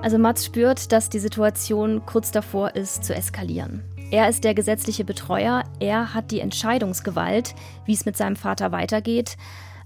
Also 0.02 0.18
Mats 0.18 0.46
spürt, 0.46 0.92
dass 0.92 1.10
die 1.10 1.18
Situation 1.18 2.06
kurz 2.06 2.30
davor 2.30 2.74
ist 2.76 3.04
zu 3.04 3.14
eskalieren. 3.14 3.82
Er 4.10 4.28
ist 4.28 4.42
der 4.42 4.54
gesetzliche 4.54 5.04
Betreuer, 5.04 5.64
er 5.80 6.14
hat 6.14 6.30
die 6.30 6.40
Entscheidungsgewalt, 6.40 7.54
wie 7.84 7.92
es 7.92 8.06
mit 8.06 8.16
seinem 8.16 8.36
Vater 8.36 8.72
weitergeht. 8.72 9.36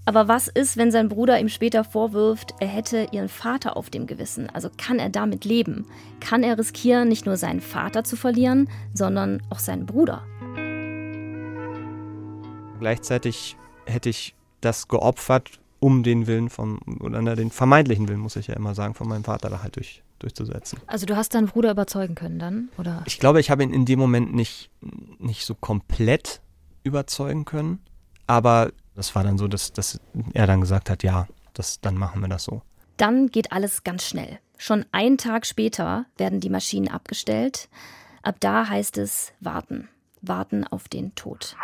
Aber 0.04 0.26
was 0.26 0.48
ist, 0.48 0.76
wenn 0.76 0.90
sein 0.90 1.08
Bruder 1.08 1.38
ihm 1.38 1.48
später 1.48 1.84
vorwirft, 1.84 2.54
er 2.58 2.66
hätte 2.66 3.06
ihren 3.12 3.28
Vater 3.28 3.76
auf 3.76 3.88
dem 3.88 4.08
Gewissen? 4.08 4.50
Also 4.50 4.68
kann 4.76 4.98
er 4.98 5.10
damit 5.10 5.44
leben? 5.44 5.86
Kann 6.18 6.42
er 6.42 6.58
riskieren, 6.58 7.08
nicht 7.08 7.24
nur 7.24 7.36
seinen 7.36 7.60
Vater 7.60 8.02
zu 8.02 8.16
verlieren, 8.16 8.68
sondern 8.92 9.42
auch 9.48 9.60
seinen 9.60 9.86
Bruder? 9.86 10.22
Gleichzeitig 12.80 13.56
hätte 13.86 14.08
ich 14.08 14.34
das 14.60 14.88
geopfert, 14.88 15.60
um 15.78 16.02
den 16.02 16.26
Willen 16.26 16.50
vom, 16.50 16.80
oder 16.98 17.36
den 17.36 17.52
vermeintlichen 17.52 18.08
Willen, 18.08 18.18
muss 18.18 18.34
ich 18.34 18.48
ja 18.48 18.54
immer 18.54 18.74
sagen, 18.74 18.94
von 18.94 19.06
meinem 19.08 19.22
Vater 19.22 19.50
da 19.50 19.62
halt 19.62 19.76
durch, 19.76 20.02
durchzusetzen. 20.18 20.80
Also 20.88 21.06
du 21.06 21.16
hast 21.16 21.34
deinen 21.34 21.46
Bruder 21.46 21.70
überzeugen 21.70 22.16
können 22.16 22.40
dann, 22.40 22.70
oder? 22.76 23.04
Ich 23.06 23.20
glaube, 23.20 23.38
ich 23.38 23.52
habe 23.52 23.62
ihn 23.62 23.72
in 23.72 23.84
dem 23.84 24.00
Moment 24.00 24.34
nicht, 24.34 24.68
nicht 25.20 25.46
so 25.46 25.54
komplett 25.54 26.40
überzeugen 26.82 27.44
können, 27.44 27.78
aber 28.26 28.72
das 28.94 29.14
war 29.14 29.24
dann 29.24 29.38
so, 29.38 29.48
dass, 29.48 29.72
dass 29.72 30.00
er 30.34 30.46
dann 30.46 30.60
gesagt 30.60 30.90
hat, 30.90 31.02
ja, 31.02 31.26
das, 31.54 31.80
dann 31.80 31.96
machen 31.96 32.20
wir 32.20 32.28
das 32.28 32.44
so. 32.44 32.62
Dann 32.96 33.28
geht 33.28 33.52
alles 33.52 33.84
ganz 33.84 34.06
schnell. 34.06 34.38
Schon 34.58 34.84
einen 34.92 35.18
Tag 35.18 35.46
später 35.46 36.06
werden 36.16 36.40
die 36.40 36.50
Maschinen 36.50 36.88
abgestellt. 36.88 37.68
Ab 38.22 38.36
da 38.40 38.68
heißt 38.68 38.98
es 38.98 39.32
warten. 39.40 39.88
Warten 40.20 40.64
auf 40.66 40.88
den 40.88 41.14
Tod. 41.14 41.56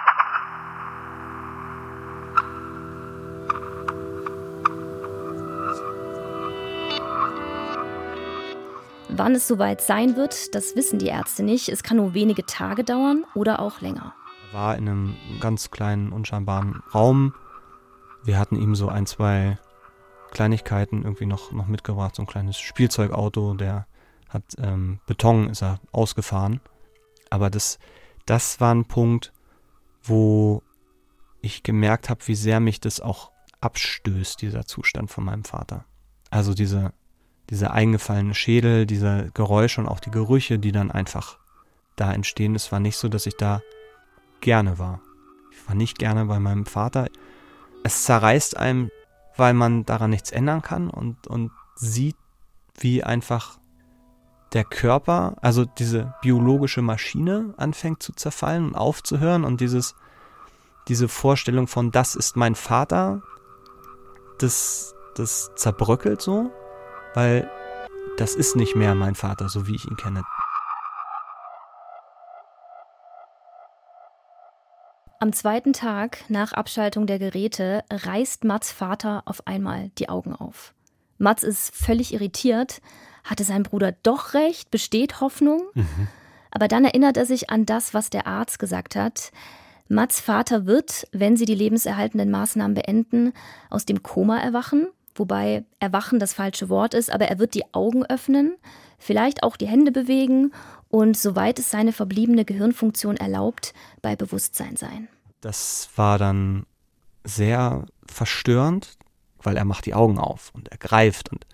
Wann 9.10 9.34
es 9.34 9.48
soweit 9.48 9.80
sein 9.80 10.16
wird, 10.16 10.54
das 10.54 10.76
wissen 10.76 10.98
die 10.98 11.06
Ärzte 11.06 11.42
nicht. 11.42 11.68
Es 11.68 11.82
kann 11.82 11.96
nur 11.96 12.14
wenige 12.14 12.44
Tage 12.46 12.84
dauern 12.84 13.24
oder 13.34 13.60
auch 13.60 13.80
länger. 13.80 14.14
War 14.52 14.76
in 14.76 14.88
einem 14.88 15.16
ganz 15.40 15.70
kleinen, 15.70 16.12
unscheinbaren 16.12 16.82
Raum. 16.94 17.34
Wir 18.24 18.38
hatten 18.38 18.56
ihm 18.56 18.74
so 18.74 18.88
ein, 18.88 19.06
zwei 19.06 19.58
Kleinigkeiten 20.30 21.02
irgendwie 21.02 21.26
noch, 21.26 21.52
noch 21.52 21.66
mitgebracht. 21.66 22.16
So 22.16 22.22
ein 22.22 22.26
kleines 22.26 22.58
Spielzeugauto, 22.58 23.54
der 23.54 23.86
hat 24.28 24.44
ähm, 24.58 25.00
Beton, 25.06 25.48
ist 25.48 25.62
er 25.62 25.80
ausgefahren. 25.92 26.60
Aber 27.30 27.50
das, 27.50 27.78
das 28.26 28.60
war 28.60 28.74
ein 28.74 28.84
Punkt, 28.84 29.32
wo 30.02 30.62
ich 31.40 31.62
gemerkt 31.62 32.10
habe, 32.10 32.26
wie 32.26 32.34
sehr 32.34 32.60
mich 32.60 32.80
das 32.80 33.00
auch 33.00 33.30
abstößt, 33.60 34.40
dieser 34.40 34.66
Zustand 34.66 35.10
von 35.10 35.24
meinem 35.24 35.44
Vater. 35.44 35.84
Also 36.30 36.54
diese 36.54 36.92
dieser 37.50 37.72
eingefallene 37.72 38.34
Schädel, 38.34 38.86
dieser 38.86 39.30
Geräusche 39.30 39.80
und 39.80 39.88
auch 39.88 40.00
die 40.00 40.10
Gerüche, 40.10 40.58
die 40.58 40.72
dann 40.72 40.90
einfach 40.90 41.38
da 41.96 42.12
entstehen. 42.12 42.54
Es 42.54 42.70
war 42.72 42.80
nicht 42.80 42.96
so, 42.96 43.08
dass 43.08 43.26
ich 43.26 43.36
da 43.36 43.62
gerne 44.40 44.78
war. 44.78 45.00
Ich 45.52 45.68
war 45.68 45.74
nicht 45.74 45.98
gerne 45.98 46.24
bei 46.26 46.38
meinem 46.38 46.66
Vater. 46.66 47.08
Es 47.84 48.04
zerreißt 48.04 48.56
einem, 48.56 48.90
weil 49.36 49.54
man 49.54 49.84
daran 49.84 50.10
nichts 50.10 50.30
ändern 50.30 50.62
kann 50.62 50.90
und, 50.90 51.26
und 51.26 51.50
sieht, 51.76 52.16
wie 52.78 53.04
einfach 53.04 53.58
der 54.52 54.64
Körper, 54.64 55.36
also 55.42 55.64
diese 55.64 56.14
biologische 56.22 56.82
Maschine 56.82 57.54
anfängt 57.56 58.02
zu 58.02 58.12
zerfallen 58.12 58.68
und 58.68 58.74
aufzuhören 58.74 59.44
und 59.44 59.60
dieses, 59.60 59.94
diese 60.88 61.08
Vorstellung 61.08 61.66
von, 61.66 61.90
das 61.90 62.14
ist 62.14 62.36
mein 62.36 62.54
Vater, 62.54 63.22
das, 64.38 64.94
das 65.14 65.50
zerbröckelt 65.56 66.22
so 66.22 66.50
weil 67.14 67.50
das 68.16 68.34
ist 68.34 68.56
nicht 68.56 68.76
mehr 68.76 68.94
mein 68.94 69.14
Vater, 69.14 69.48
so 69.48 69.66
wie 69.66 69.74
ich 69.74 69.84
ihn 69.86 69.96
kenne. 69.96 70.22
Am 75.20 75.32
zweiten 75.32 75.72
Tag 75.72 76.18
nach 76.28 76.52
Abschaltung 76.52 77.08
der 77.08 77.18
Geräte 77.18 77.82
reißt 77.90 78.44
Mats 78.44 78.70
Vater 78.70 79.22
auf 79.24 79.48
einmal 79.48 79.90
die 79.98 80.08
Augen 80.08 80.32
auf. 80.32 80.74
Mats 81.18 81.42
ist 81.42 81.74
völlig 81.74 82.14
irritiert. 82.14 82.80
Hatte 83.24 83.42
sein 83.42 83.64
Bruder 83.64 83.92
doch 84.04 84.34
recht? 84.34 84.70
Besteht 84.70 85.20
Hoffnung? 85.20 85.62
Mhm. 85.74 86.06
Aber 86.52 86.68
dann 86.68 86.84
erinnert 86.84 87.16
er 87.16 87.26
sich 87.26 87.50
an 87.50 87.66
das, 87.66 87.94
was 87.94 88.10
der 88.10 88.28
Arzt 88.28 88.60
gesagt 88.60 88.94
hat. 88.94 89.32
Mats 89.88 90.20
Vater 90.20 90.66
wird, 90.66 91.08
wenn 91.10 91.36
sie 91.36 91.46
die 91.46 91.54
lebenserhaltenden 91.54 92.30
Maßnahmen 92.30 92.74
beenden, 92.74 93.32
aus 93.70 93.86
dem 93.86 94.04
Koma 94.04 94.38
erwachen 94.38 94.86
wobei 95.14 95.64
erwachen 95.80 96.18
das 96.18 96.34
falsche 96.34 96.68
Wort 96.68 96.94
ist, 96.94 97.12
aber 97.12 97.26
er 97.26 97.38
wird 97.38 97.54
die 97.54 97.72
Augen 97.72 98.04
öffnen, 98.04 98.56
vielleicht 98.98 99.42
auch 99.42 99.56
die 99.56 99.68
Hände 99.68 99.92
bewegen 99.92 100.52
und 100.88 101.16
soweit 101.16 101.58
es 101.58 101.70
seine 101.70 101.92
verbliebene 101.92 102.44
Gehirnfunktion 102.44 103.16
erlaubt, 103.16 103.74
bei 104.02 104.16
Bewusstsein 104.16 104.76
sein. 104.76 105.08
Das 105.40 105.90
war 105.96 106.18
dann 106.18 106.66
sehr 107.24 107.86
verstörend, 108.06 108.98
weil 109.42 109.56
er 109.56 109.64
macht 109.64 109.86
die 109.86 109.94
Augen 109.94 110.18
auf 110.18 110.50
und 110.54 110.68
er 110.68 110.78
greift 110.78 111.30
und 111.30 111.46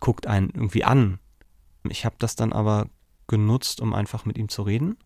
guckt 0.00 0.26
einen 0.26 0.50
irgendwie 0.50 0.84
an. 0.84 1.18
Ich 1.88 2.04
habe 2.04 2.16
das 2.18 2.34
dann 2.34 2.52
aber 2.52 2.88
genutzt, 3.26 3.80
um 3.80 3.94
einfach 3.94 4.24
mit 4.24 4.38
ihm 4.38 4.48
zu 4.48 4.62
reden. 4.62 4.96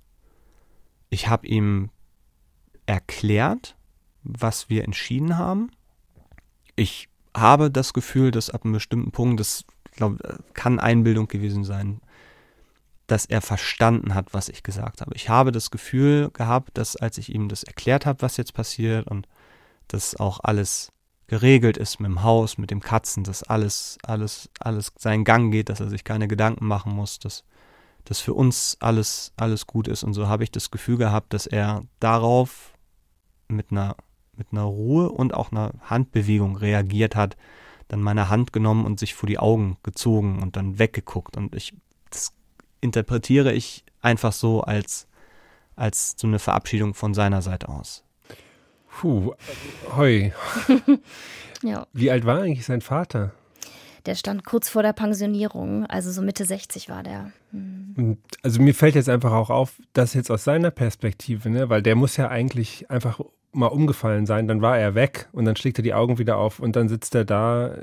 Ich 1.10 1.28
habe 1.28 1.46
ihm 1.46 1.90
erklärt, 2.86 3.76
was 4.22 4.70
wir 4.70 4.84
entschieden 4.84 5.36
haben. 5.36 5.70
Ich 6.76 7.08
habe 7.36 7.70
das 7.70 7.92
Gefühl, 7.92 8.30
dass 8.30 8.50
ab 8.50 8.64
einem 8.64 8.74
bestimmten 8.74 9.10
Punkt, 9.10 9.40
das 9.40 9.64
glaub, 9.92 10.18
kann 10.54 10.78
Einbildung 10.78 11.28
gewesen 11.28 11.64
sein, 11.64 12.00
dass 13.06 13.26
er 13.26 13.42
verstanden 13.42 14.14
hat, 14.14 14.32
was 14.32 14.48
ich 14.48 14.62
gesagt 14.62 15.00
habe. 15.00 15.14
Ich 15.14 15.28
habe 15.28 15.52
das 15.52 15.70
Gefühl 15.70 16.30
gehabt, 16.30 16.78
dass 16.78 16.96
als 16.96 17.18
ich 17.18 17.34
ihm 17.34 17.48
das 17.48 17.62
erklärt 17.62 18.06
habe, 18.06 18.22
was 18.22 18.36
jetzt 18.36 18.54
passiert 18.54 19.06
und 19.06 19.28
dass 19.88 20.16
auch 20.16 20.40
alles 20.42 20.92
geregelt 21.26 21.76
ist 21.76 22.00
mit 22.00 22.10
dem 22.10 22.22
Haus, 22.22 22.58
mit 22.58 22.70
dem 22.70 22.80
Katzen, 22.80 23.24
dass 23.24 23.42
alles, 23.42 23.98
alles, 24.02 24.50
alles 24.60 24.92
seinen 24.98 25.24
Gang 25.24 25.50
geht, 25.50 25.68
dass 25.68 25.80
er 25.80 25.88
sich 25.88 26.04
keine 26.04 26.28
Gedanken 26.28 26.66
machen 26.66 26.94
muss, 26.94 27.18
dass, 27.18 27.44
dass 28.04 28.20
für 28.20 28.34
uns 28.34 28.76
alles, 28.80 29.32
alles 29.36 29.66
gut 29.66 29.88
ist. 29.88 30.04
Und 30.04 30.14
so 30.14 30.28
habe 30.28 30.44
ich 30.44 30.50
das 30.50 30.70
Gefühl 30.70 30.98
gehabt, 30.98 31.32
dass 31.32 31.46
er 31.46 31.84
darauf 32.00 32.72
mit 33.48 33.70
einer 33.70 33.96
mit 34.36 34.48
einer 34.52 34.62
Ruhe 34.62 35.10
und 35.10 35.34
auch 35.34 35.52
einer 35.52 35.72
Handbewegung 35.82 36.56
reagiert 36.56 37.16
hat, 37.16 37.36
dann 37.88 38.00
meine 38.00 38.28
Hand 38.28 38.52
genommen 38.52 38.86
und 38.86 38.98
sich 38.98 39.14
vor 39.14 39.26
die 39.26 39.38
Augen 39.38 39.76
gezogen 39.82 40.42
und 40.42 40.56
dann 40.56 40.78
weggeguckt. 40.78 41.36
Und 41.36 41.54
ich, 41.54 41.74
das 42.10 42.32
interpretiere 42.80 43.52
ich 43.52 43.84
einfach 44.00 44.32
so 44.32 44.62
als, 44.62 45.06
als 45.76 46.14
so 46.16 46.26
eine 46.26 46.38
Verabschiedung 46.38 46.94
von 46.94 47.14
seiner 47.14 47.42
Seite 47.42 47.68
aus. 47.68 48.04
Puh, 49.00 49.34
hoi. 49.96 50.32
ja. 51.62 51.86
Wie 51.92 52.10
alt 52.10 52.24
war 52.24 52.40
eigentlich 52.40 52.66
sein 52.66 52.80
Vater? 52.80 53.32
Der 54.06 54.16
stand 54.16 54.44
kurz 54.44 54.68
vor 54.68 54.82
der 54.82 54.92
Pensionierung, 54.92 55.86
also 55.86 56.10
so 56.10 56.22
Mitte 56.22 56.44
60 56.44 56.88
war 56.88 57.02
der. 57.02 57.30
Hm. 57.52 58.18
Also 58.42 58.60
mir 58.60 58.74
fällt 58.74 58.96
jetzt 58.96 59.08
einfach 59.08 59.32
auch 59.32 59.48
auf, 59.48 59.80
dass 59.92 60.14
jetzt 60.14 60.30
aus 60.30 60.44
seiner 60.44 60.70
Perspektive, 60.70 61.48
ne, 61.50 61.68
weil 61.68 61.82
der 61.82 61.94
muss 61.94 62.16
ja 62.16 62.28
eigentlich 62.28 62.90
einfach 62.90 63.20
mal 63.52 63.66
umgefallen 63.66 64.24
sein, 64.26 64.48
dann 64.48 64.62
war 64.62 64.78
er 64.78 64.94
weg 64.94 65.28
und 65.32 65.44
dann 65.44 65.56
schlägt 65.56 65.78
er 65.78 65.82
die 65.82 65.92
Augen 65.92 66.18
wieder 66.18 66.38
auf 66.38 66.58
und 66.58 66.74
dann 66.74 66.88
sitzt 66.88 67.14
er 67.14 67.24
da, 67.24 67.74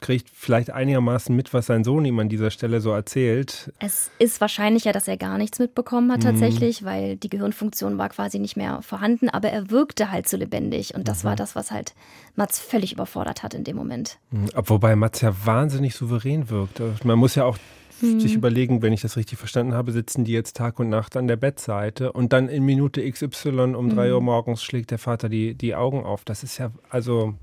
kriegt 0.00 0.28
vielleicht 0.32 0.70
einigermaßen 0.70 1.34
mit, 1.34 1.54
was 1.54 1.66
sein 1.66 1.84
Sohn 1.84 2.04
ihm 2.04 2.18
an 2.18 2.28
dieser 2.28 2.50
Stelle 2.50 2.80
so 2.80 2.90
erzählt. 2.90 3.72
Es 3.78 4.10
ist 4.18 4.40
wahrscheinlicher, 4.40 4.92
dass 4.92 5.08
er 5.08 5.16
gar 5.16 5.38
nichts 5.38 5.58
mitbekommen 5.58 6.12
hat 6.12 6.20
mhm. 6.20 6.24
tatsächlich, 6.24 6.82
mhm. 6.82 6.86
weil 6.86 7.16
die 7.16 7.30
Gehirnfunktion 7.30 7.96
war 7.96 8.10
quasi 8.10 8.38
nicht 8.38 8.56
mehr 8.56 8.82
vorhanden, 8.82 9.30
aber 9.30 9.48
er 9.48 9.70
wirkte 9.70 10.10
halt 10.10 10.28
so 10.28 10.36
lebendig 10.36 10.94
und 10.94 11.08
das 11.08 11.24
mhm. 11.24 11.28
war 11.28 11.36
das, 11.36 11.56
was 11.56 11.70
halt 11.70 11.94
Mats 12.34 12.60
völlig 12.60 12.92
überfordert 12.92 13.42
hat 13.42 13.54
in 13.54 13.64
dem 13.64 13.76
Moment. 13.76 14.18
Mhm. 14.30 14.50
Wobei 14.54 14.96
Mats 14.96 15.22
ja 15.22 15.34
wahnsinnig 15.44 15.94
souverän 15.94 16.50
wirkt. 16.50 16.82
Man 17.04 17.18
muss 17.18 17.34
ja 17.34 17.44
auch 17.44 17.56
hm. 18.00 18.20
sich 18.20 18.34
überlegen, 18.34 18.82
wenn 18.82 18.92
ich 18.92 19.00
das 19.00 19.16
richtig 19.16 19.38
verstanden 19.38 19.74
habe, 19.74 19.92
sitzen 19.92 20.24
die 20.24 20.32
jetzt 20.32 20.56
Tag 20.56 20.78
und 20.78 20.88
Nacht 20.88 21.16
an 21.16 21.28
der 21.28 21.36
Bettseite 21.36 22.12
und 22.12 22.32
dann 22.32 22.48
in 22.48 22.64
Minute 22.64 23.08
XY 23.10 23.74
um 23.74 23.90
drei 23.90 24.12
Uhr 24.12 24.18
hm. 24.18 24.24
morgens 24.24 24.62
schlägt 24.62 24.90
der 24.90 24.98
Vater 24.98 25.28
die, 25.28 25.54
die 25.54 25.74
Augen 25.74 26.04
auf. 26.04 26.24
Das 26.24 26.42
ist 26.42 26.58
ja, 26.58 26.72
also. 26.90 27.34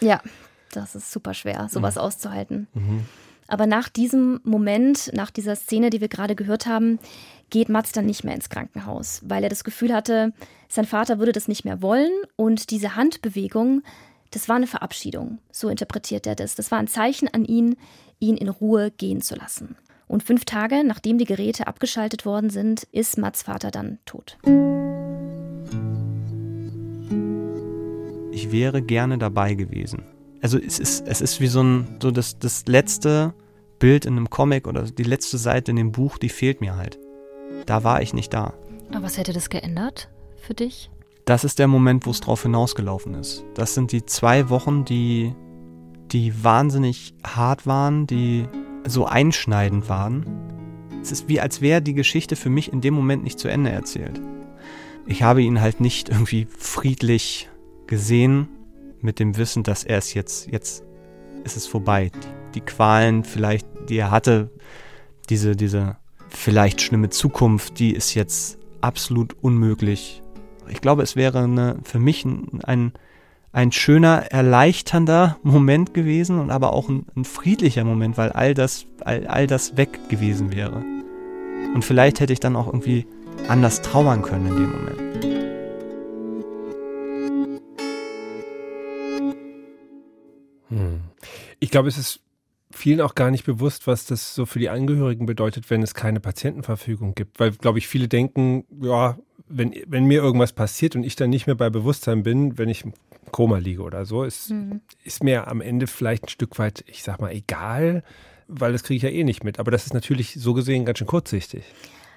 Ja, 0.00 0.20
das 0.72 0.94
ist 0.94 1.12
super 1.12 1.34
schwer, 1.34 1.68
sowas 1.70 1.96
mhm. 1.96 2.00
auszuhalten. 2.00 2.66
Mhm. 2.74 3.04
Aber 3.48 3.66
nach 3.66 3.88
diesem 3.88 4.40
Moment, 4.44 5.10
nach 5.14 5.30
dieser 5.30 5.56
Szene, 5.56 5.90
die 5.90 6.00
wir 6.00 6.08
gerade 6.08 6.34
gehört 6.34 6.66
haben, 6.66 6.98
geht 7.50 7.68
Mats 7.68 7.92
dann 7.92 8.06
nicht 8.06 8.24
mehr 8.24 8.34
ins 8.34 8.48
Krankenhaus, 8.48 9.20
weil 9.24 9.44
er 9.44 9.50
das 9.50 9.62
Gefühl 9.62 9.92
hatte, 9.92 10.32
sein 10.68 10.86
Vater 10.86 11.18
würde 11.18 11.32
das 11.32 11.48
nicht 11.48 11.64
mehr 11.64 11.82
wollen 11.82 12.12
und 12.36 12.70
diese 12.70 12.96
Handbewegung, 12.96 13.82
das 14.30 14.48
war 14.48 14.56
eine 14.56 14.66
Verabschiedung. 14.66 15.38
So 15.50 15.68
interpretiert 15.68 16.26
er 16.26 16.34
das. 16.34 16.54
Das 16.54 16.70
war 16.70 16.78
ein 16.78 16.88
Zeichen 16.88 17.28
an 17.28 17.44
ihn, 17.44 17.76
ihn 18.18 18.38
in 18.38 18.48
Ruhe 18.48 18.90
gehen 18.90 19.20
zu 19.20 19.34
lassen. 19.34 19.76
Und 20.12 20.22
fünf 20.22 20.44
Tage 20.44 20.84
nachdem 20.84 21.16
die 21.16 21.24
Geräte 21.24 21.66
abgeschaltet 21.66 22.26
worden 22.26 22.50
sind, 22.50 22.82
ist 22.92 23.16
Mats 23.16 23.44
Vater 23.44 23.70
dann 23.70 23.98
tot. 24.04 24.36
Ich 28.30 28.52
wäre 28.52 28.82
gerne 28.82 29.16
dabei 29.16 29.54
gewesen. 29.54 30.04
Also 30.42 30.58
es 30.58 30.78
ist, 30.78 31.06
es 31.06 31.22
ist 31.22 31.40
wie 31.40 31.46
so 31.46 31.62
ein, 31.62 31.96
so 32.02 32.10
das, 32.10 32.38
das 32.38 32.66
letzte 32.66 33.32
Bild 33.78 34.04
in 34.04 34.18
einem 34.18 34.28
Comic 34.28 34.68
oder 34.68 34.82
die 34.82 35.02
letzte 35.02 35.38
Seite 35.38 35.70
in 35.70 35.78
dem 35.78 35.92
Buch, 35.92 36.18
die 36.18 36.28
fehlt 36.28 36.60
mir 36.60 36.76
halt. 36.76 36.98
Da 37.64 37.82
war 37.82 38.02
ich 38.02 38.12
nicht 38.12 38.34
da. 38.34 38.52
Aber 38.90 39.04
was 39.04 39.16
hätte 39.16 39.32
das 39.32 39.48
geändert 39.48 40.10
für 40.36 40.52
dich? 40.52 40.90
das 41.24 41.44
ist 41.44 41.58
der 41.58 41.68
Moment, 41.68 42.04
wo 42.04 42.10
es 42.10 42.20
drauf 42.20 42.42
hinausgelaufen 42.42 43.14
ist. 43.14 43.44
Das 43.54 43.74
sind 43.74 43.92
die 43.92 44.04
zwei 44.04 44.50
Wochen, 44.50 44.84
die, 44.84 45.34
die 46.10 46.44
wahnsinnig 46.44 47.14
hart 47.24 47.66
waren, 47.66 48.06
die 48.06 48.46
so 48.86 49.06
einschneidend 49.06 49.88
waren. 49.88 50.26
Es 51.02 51.12
ist 51.12 51.28
wie, 51.28 51.40
als 51.40 51.60
wäre 51.60 51.82
die 51.82 51.94
Geschichte 51.94 52.36
für 52.36 52.50
mich 52.50 52.72
in 52.72 52.80
dem 52.80 52.94
Moment 52.94 53.24
nicht 53.24 53.38
zu 53.38 53.48
Ende 53.48 53.70
erzählt. 53.70 54.20
Ich 55.06 55.22
habe 55.22 55.42
ihn 55.42 55.60
halt 55.60 55.80
nicht 55.80 56.08
irgendwie 56.08 56.46
friedlich 56.58 57.48
gesehen, 57.86 58.48
mit 59.02 59.18
dem 59.18 59.36
Wissen, 59.36 59.62
dass 59.62 59.84
er 59.84 59.98
es 59.98 60.14
jetzt, 60.14 60.50
jetzt 60.50 60.84
ist 61.44 61.56
es 61.56 61.66
vorbei. 61.66 62.10
Die, 62.14 62.54
die 62.54 62.60
Qualen 62.60 63.24
vielleicht, 63.24 63.66
die 63.88 63.96
er 63.96 64.10
hatte, 64.10 64.50
diese, 65.28 65.56
diese 65.56 65.96
vielleicht 66.28 66.80
schlimme 66.80 67.10
Zukunft, 67.10 67.78
die 67.78 67.92
ist 67.92 68.14
jetzt 68.14 68.58
absolut 68.80 69.36
unmöglich. 69.42 70.22
Ich 70.68 70.80
glaube, 70.80 71.02
es 71.02 71.16
wäre 71.16 71.40
eine, 71.40 71.78
für 71.82 71.98
mich 71.98 72.24
ein, 72.24 72.60
ein, 72.62 72.92
ein 73.52 73.70
schöner, 73.70 74.24
erleichternder 74.30 75.36
Moment 75.42 75.92
gewesen 75.92 76.38
und 76.40 76.50
aber 76.50 76.72
auch 76.72 76.88
ein, 76.88 77.04
ein 77.14 77.24
friedlicher 77.24 77.84
Moment, 77.84 78.16
weil 78.16 78.32
all 78.32 78.54
das, 78.54 78.86
all, 79.04 79.26
all 79.26 79.46
das 79.46 79.76
weg 79.76 80.08
gewesen 80.08 80.52
wäre. 80.52 80.82
Und 81.74 81.84
vielleicht 81.84 82.20
hätte 82.20 82.32
ich 82.32 82.40
dann 82.40 82.56
auch 82.56 82.66
irgendwie 82.66 83.06
anders 83.48 83.82
trauern 83.82 84.22
können 84.22 84.46
in 84.46 84.56
dem 84.56 84.70
Moment. 84.70 85.24
Hm. 90.68 91.00
Ich 91.60 91.70
glaube, 91.70 91.88
es 91.88 91.98
ist 91.98 92.20
vielen 92.70 93.02
auch 93.02 93.14
gar 93.14 93.30
nicht 93.30 93.44
bewusst, 93.44 93.86
was 93.86 94.06
das 94.06 94.34
so 94.34 94.46
für 94.46 94.58
die 94.58 94.70
Angehörigen 94.70 95.26
bedeutet, 95.26 95.68
wenn 95.68 95.82
es 95.82 95.92
keine 95.92 96.20
Patientenverfügung 96.20 97.14
gibt. 97.14 97.38
Weil, 97.38 97.52
glaube 97.52 97.78
ich, 97.78 97.86
viele 97.86 98.08
denken, 98.08 98.64
ja, 98.80 99.18
wenn, 99.46 99.74
wenn 99.86 100.06
mir 100.06 100.22
irgendwas 100.22 100.54
passiert 100.54 100.96
und 100.96 101.04
ich 101.04 101.16
dann 101.16 101.28
nicht 101.28 101.46
mehr 101.46 101.56
bei 101.56 101.68
Bewusstsein 101.68 102.22
bin, 102.22 102.56
wenn 102.56 102.70
ich 102.70 102.84
Koma 103.30 103.58
liege 103.58 103.82
oder 103.82 104.04
so, 104.04 104.24
ist, 104.24 104.50
mhm. 104.50 104.80
ist 105.04 105.22
mir 105.22 105.48
am 105.48 105.60
Ende 105.60 105.86
vielleicht 105.86 106.24
ein 106.24 106.28
Stück 106.28 106.58
weit, 106.58 106.84
ich 106.86 107.02
sag 107.02 107.20
mal, 107.20 107.32
egal, 107.32 108.02
weil 108.48 108.72
das 108.72 108.82
kriege 108.82 108.96
ich 108.96 109.02
ja 109.02 109.08
eh 109.08 109.24
nicht 109.24 109.44
mit. 109.44 109.58
Aber 109.58 109.70
das 109.70 109.86
ist 109.86 109.94
natürlich 109.94 110.34
so 110.34 110.54
gesehen 110.54 110.84
ganz 110.84 110.98
schön 110.98 111.06
kurzsichtig. 111.06 111.64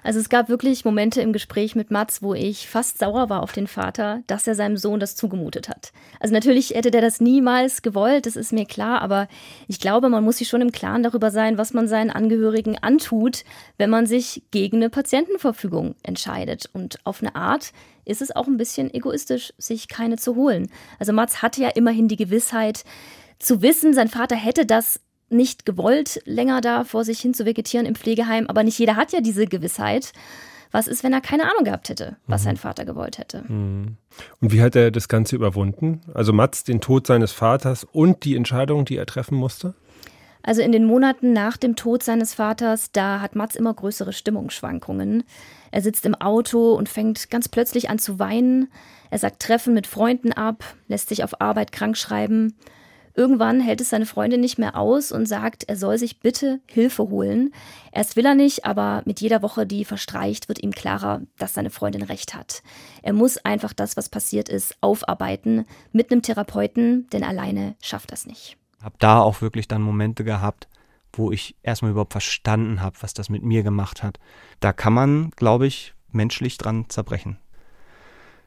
Also 0.06 0.20
es 0.20 0.28
gab 0.28 0.48
wirklich 0.48 0.84
Momente 0.84 1.20
im 1.20 1.32
Gespräch 1.32 1.74
mit 1.74 1.90
Mats, 1.90 2.22
wo 2.22 2.32
ich 2.32 2.68
fast 2.68 2.98
sauer 2.98 3.28
war 3.28 3.42
auf 3.42 3.50
den 3.50 3.66
Vater, 3.66 4.22
dass 4.28 4.46
er 4.46 4.54
seinem 4.54 4.76
Sohn 4.76 5.00
das 5.00 5.16
zugemutet 5.16 5.68
hat. 5.68 5.92
Also 6.20 6.32
natürlich 6.32 6.70
hätte 6.70 6.92
der 6.92 7.00
das 7.00 7.20
niemals 7.20 7.82
gewollt, 7.82 8.26
das 8.26 8.36
ist 8.36 8.52
mir 8.52 8.66
klar, 8.66 9.02
aber 9.02 9.26
ich 9.66 9.80
glaube, 9.80 10.08
man 10.08 10.22
muss 10.22 10.36
sich 10.36 10.46
schon 10.46 10.60
im 10.60 10.70
Klaren 10.70 11.02
darüber 11.02 11.32
sein, 11.32 11.58
was 11.58 11.74
man 11.74 11.88
seinen 11.88 12.10
Angehörigen 12.10 12.78
antut, 12.78 13.42
wenn 13.78 13.90
man 13.90 14.06
sich 14.06 14.44
gegen 14.52 14.76
eine 14.76 14.90
Patientenverfügung 14.90 15.96
entscheidet. 16.04 16.70
Und 16.72 17.04
auf 17.04 17.20
eine 17.20 17.34
Art 17.34 17.72
ist 18.06 18.22
es 18.22 18.34
auch 18.34 18.46
ein 18.46 18.56
bisschen 18.56 18.92
egoistisch, 18.92 19.52
sich 19.58 19.88
keine 19.88 20.16
zu 20.16 20.34
holen. 20.36 20.70
Also 20.98 21.12
Mats 21.12 21.42
hatte 21.42 21.60
ja 21.60 21.68
immerhin 21.68 22.08
die 22.08 22.16
Gewissheit, 22.16 22.84
zu 23.38 23.60
wissen, 23.60 23.92
sein 23.92 24.08
Vater 24.08 24.36
hätte 24.36 24.64
das 24.64 25.00
nicht 25.28 25.66
gewollt, 25.66 26.20
länger 26.24 26.60
da 26.60 26.84
vor 26.84 27.04
sich 27.04 27.20
hin 27.20 27.34
zu 27.34 27.44
vegetieren 27.44 27.86
im 27.86 27.94
Pflegeheim. 27.94 28.46
Aber 28.46 28.62
nicht 28.62 28.78
jeder 28.78 28.96
hat 28.96 29.12
ja 29.12 29.20
diese 29.20 29.46
Gewissheit. 29.46 30.12
Was 30.72 30.88
ist, 30.88 31.04
wenn 31.04 31.12
er 31.12 31.20
keine 31.20 31.44
Ahnung 31.44 31.64
gehabt 31.64 31.88
hätte, 31.88 32.16
was 32.26 32.42
mhm. 32.42 32.44
sein 32.44 32.56
Vater 32.56 32.84
gewollt 32.84 33.18
hätte? 33.18 33.44
Mhm. 33.46 33.96
Und 34.40 34.52
wie 34.52 34.62
hat 34.62 34.76
er 34.76 34.90
das 34.90 35.08
Ganze 35.08 35.36
überwunden? 35.36 36.00
Also 36.14 36.32
Mats, 36.32 36.64
den 36.64 36.80
Tod 36.80 37.06
seines 37.06 37.32
Vaters 37.32 37.84
und 37.84 38.24
die 38.24 38.36
Entscheidung, 38.36 38.84
die 38.84 38.96
er 38.96 39.06
treffen 39.06 39.36
musste? 39.36 39.74
Also 40.42 40.62
in 40.62 40.70
den 40.70 40.84
Monaten 40.84 41.32
nach 41.32 41.56
dem 41.56 41.74
Tod 41.74 42.04
seines 42.04 42.34
Vaters, 42.34 42.92
da 42.92 43.20
hat 43.20 43.34
Mats 43.34 43.56
immer 43.56 43.74
größere 43.74 44.12
Stimmungsschwankungen. 44.12 45.24
Er 45.70 45.82
sitzt 45.82 46.06
im 46.06 46.14
Auto 46.14 46.74
und 46.74 46.88
fängt 46.88 47.30
ganz 47.30 47.48
plötzlich 47.48 47.90
an 47.90 47.98
zu 47.98 48.18
weinen. 48.18 48.68
Er 49.10 49.18
sagt 49.18 49.42
Treffen 49.42 49.74
mit 49.74 49.86
Freunden 49.86 50.32
ab, 50.32 50.64
lässt 50.88 51.08
sich 51.08 51.24
auf 51.24 51.40
Arbeit 51.40 51.72
krank 51.72 51.96
schreiben. 51.96 52.54
Irgendwann 53.16 53.60
hält 53.60 53.80
es 53.80 53.88
seine 53.88 54.04
Freundin 54.04 54.40
nicht 54.40 54.58
mehr 54.58 54.76
aus 54.76 55.10
und 55.10 55.26
sagt, 55.26 55.64
er 55.68 55.76
soll 55.76 55.96
sich 55.96 56.20
bitte 56.20 56.60
Hilfe 56.66 57.08
holen. 57.08 57.54
Erst 57.90 58.14
will 58.14 58.26
er 58.26 58.34
nicht, 58.34 58.66
aber 58.66 59.02
mit 59.06 59.22
jeder 59.22 59.40
Woche, 59.40 59.66
die 59.66 59.86
verstreicht, 59.86 60.48
wird 60.48 60.62
ihm 60.62 60.72
klarer, 60.72 61.22
dass 61.38 61.54
seine 61.54 61.70
Freundin 61.70 62.02
recht 62.02 62.34
hat. 62.34 62.62
Er 63.02 63.14
muss 63.14 63.38
einfach 63.38 63.72
das, 63.72 63.96
was 63.96 64.10
passiert 64.10 64.50
ist, 64.50 64.76
aufarbeiten 64.82 65.64
mit 65.92 66.12
einem 66.12 66.20
Therapeuten, 66.20 67.08
denn 67.10 67.24
alleine 67.24 67.74
schafft 67.80 68.12
das 68.12 68.26
nicht. 68.26 68.58
Hab 68.82 68.98
da 68.98 69.20
auch 69.22 69.40
wirklich 69.40 69.66
dann 69.66 69.80
Momente 69.80 70.22
gehabt, 70.22 70.68
wo 71.18 71.32
ich 71.32 71.56
erstmal 71.62 71.90
überhaupt 71.90 72.12
verstanden 72.12 72.80
habe, 72.80 72.96
was 73.00 73.14
das 73.14 73.28
mit 73.28 73.42
mir 73.42 73.62
gemacht 73.62 74.02
hat. 74.02 74.18
Da 74.60 74.72
kann 74.72 74.92
man, 74.92 75.30
glaube 75.30 75.66
ich, 75.66 75.94
menschlich 76.12 76.58
dran 76.58 76.88
zerbrechen. 76.88 77.38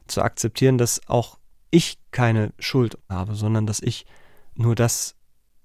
Zu 0.06 0.22
akzeptieren, 0.22 0.78
dass 0.78 1.06
auch 1.08 1.38
ich 1.70 1.98
keine 2.10 2.52
Schuld 2.58 2.98
habe, 3.08 3.34
sondern 3.34 3.66
dass 3.66 3.80
ich 3.80 4.06
nur 4.54 4.74
das 4.74 5.16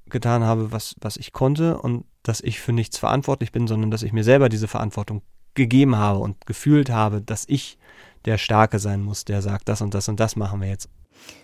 getan 0.08 0.44
habe, 0.44 0.72
was, 0.72 0.96
was 1.02 1.18
ich 1.18 1.34
konnte 1.34 1.80
und 1.80 2.06
dass 2.24 2.42
ich 2.42 2.60
für 2.60 2.74
nichts 2.74 2.98
verantwortlich 2.98 3.52
bin, 3.52 3.68
sondern 3.68 3.92
dass 3.92 4.04
ich 4.04 4.14
mir 4.14 4.24
selber 4.24 4.50
diese 4.50 4.68
Verantwortung 4.68 5.22
gegeben 5.56 5.96
habe 5.96 6.20
und 6.20 6.46
gefühlt 6.46 6.90
habe, 6.90 7.22
dass 7.22 7.46
ich 7.48 7.78
der 8.26 8.38
Starke 8.38 8.80
sein 8.80 9.02
muss, 9.02 9.26
der 9.26 9.42
sagt, 9.42 9.70
das 9.70 9.82
und 9.82 9.94
das 9.94 10.10
und 10.10 10.20
das 10.20 10.36
machen 10.36 10.62
wir 10.62 10.68
jetzt. 10.68 10.90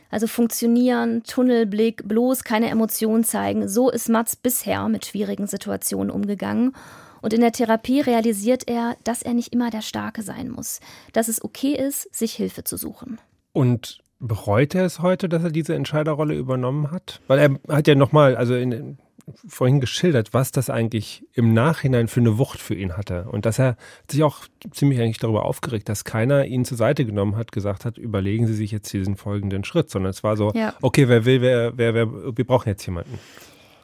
Also 0.09 0.27
funktionieren, 0.27 1.23
Tunnelblick, 1.23 2.07
bloß 2.07 2.43
keine 2.43 2.69
Emotionen 2.69 3.23
zeigen. 3.23 3.67
So 3.67 3.89
ist 3.89 4.09
Mats 4.09 4.35
bisher 4.35 4.89
mit 4.89 5.05
schwierigen 5.05 5.47
Situationen 5.47 6.11
umgegangen. 6.11 6.75
Und 7.21 7.33
in 7.33 7.41
der 7.41 7.51
Therapie 7.51 8.01
realisiert 8.01 8.67
er, 8.67 8.97
dass 9.03 9.21
er 9.21 9.33
nicht 9.33 9.53
immer 9.53 9.69
der 9.69 9.81
Starke 9.81 10.23
sein 10.23 10.49
muss, 10.49 10.79
dass 11.13 11.27
es 11.27 11.43
okay 11.43 11.75
ist, 11.75 12.13
sich 12.13 12.33
Hilfe 12.33 12.63
zu 12.63 12.77
suchen. 12.77 13.19
Und 13.53 14.01
Bereut 14.23 14.75
er 14.75 14.85
es 14.85 14.99
heute, 14.99 15.27
dass 15.27 15.43
er 15.43 15.49
diese 15.49 15.73
Entscheiderrolle 15.73 16.35
übernommen 16.35 16.91
hat? 16.91 17.21
Weil 17.25 17.39
er 17.39 17.75
hat 17.75 17.87
ja 17.87 17.95
nochmal, 17.95 18.35
also 18.35 18.53
in, 18.53 18.99
vorhin 19.47 19.79
geschildert, 19.79 20.33
was 20.33 20.51
das 20.51 20.69
eigentlich 20.69 21.25
im 21.33 21.53
Nachhinein 21.53 22.07
für 22.07 22.19
eine 22.19 22.37
Wucht 22.37 22.59
für 22.59 22.75
ihn 22.75 22.97
hatte. 22.97 23.25
Und 23.29 23.45
dass 23.45 23.59
er 23.59 23.77
sich 24.09 24.23
auch 24.23 24.39
ziemlich 24.71 24.99
eigentlich 24.99 25.19
darüber 25.19 25.45
aufgeregt, 25.45 25.89
dass 25.89 26.03
keiner 26.03 26.45
ihn 26.45 26.65
zur 26.65 26.77
Seite 26.77 27.05
genommen 27.05 27.35
hat, 27.35 27.51
gesagt 27.51 27.85
hat, 27.85 27.97
überlegen 27.97 28.47
Sie 28.47 28.53
sich 28.53 28.71
jetzt 28.71 28.91
diesen 28.91 29.15
folgenden 29.15 29.63
Schritt, 29.63 29.89
sondern 29.89 30.09
es 30.09 30.23
war 30.23 30.37
so, 30.37 30.51
ja. 30.53 30.73
okay, 30.81 31.07
wer 31.07 31.25
will, 31.25 31.41
wer, 31.41 31.77
wer, 31.77 31.93
wer, 31.93 32.07
wir 32.37 32.45
brauchen 32.45 32.69
jetzt 32.69 32.85
jemanden. 32.85 33.19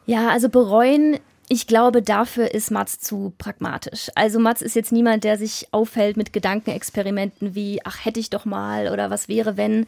Ja, 0.06 0.30
also 0.30 0.50
bereuen 0.50 1.18
ich 1.50 1.66
glaube, 1.66 2.02
dafür 2.02 2.54
ist 2.54 2.72
Mats 2.72 3.00
zu 3.00 3.34
pragmatisch. 3.38 4.10
Also 4.16 4.38
Mats 4.40 4.62
ist 4.62 4.76
jetzt 4.76 4.92
niemand, 4.92 5.24
der 5.24 5.38
sich 5.38 5.68
aufhält 5.72 6.18
mit 6.18 6.34
Gedankenexperimenten 6.34 7.56
wie, 7.56 7.80
ach, 7.86 8.04
hätte 8.04 8.20
ich 8.20 8.30
doch 8.30 8.44
mal 8.44 8.90
oder 8.90 9.10
was 9.10 9.30
wäre, 9.30 9.56
wenn. 9.56 9.86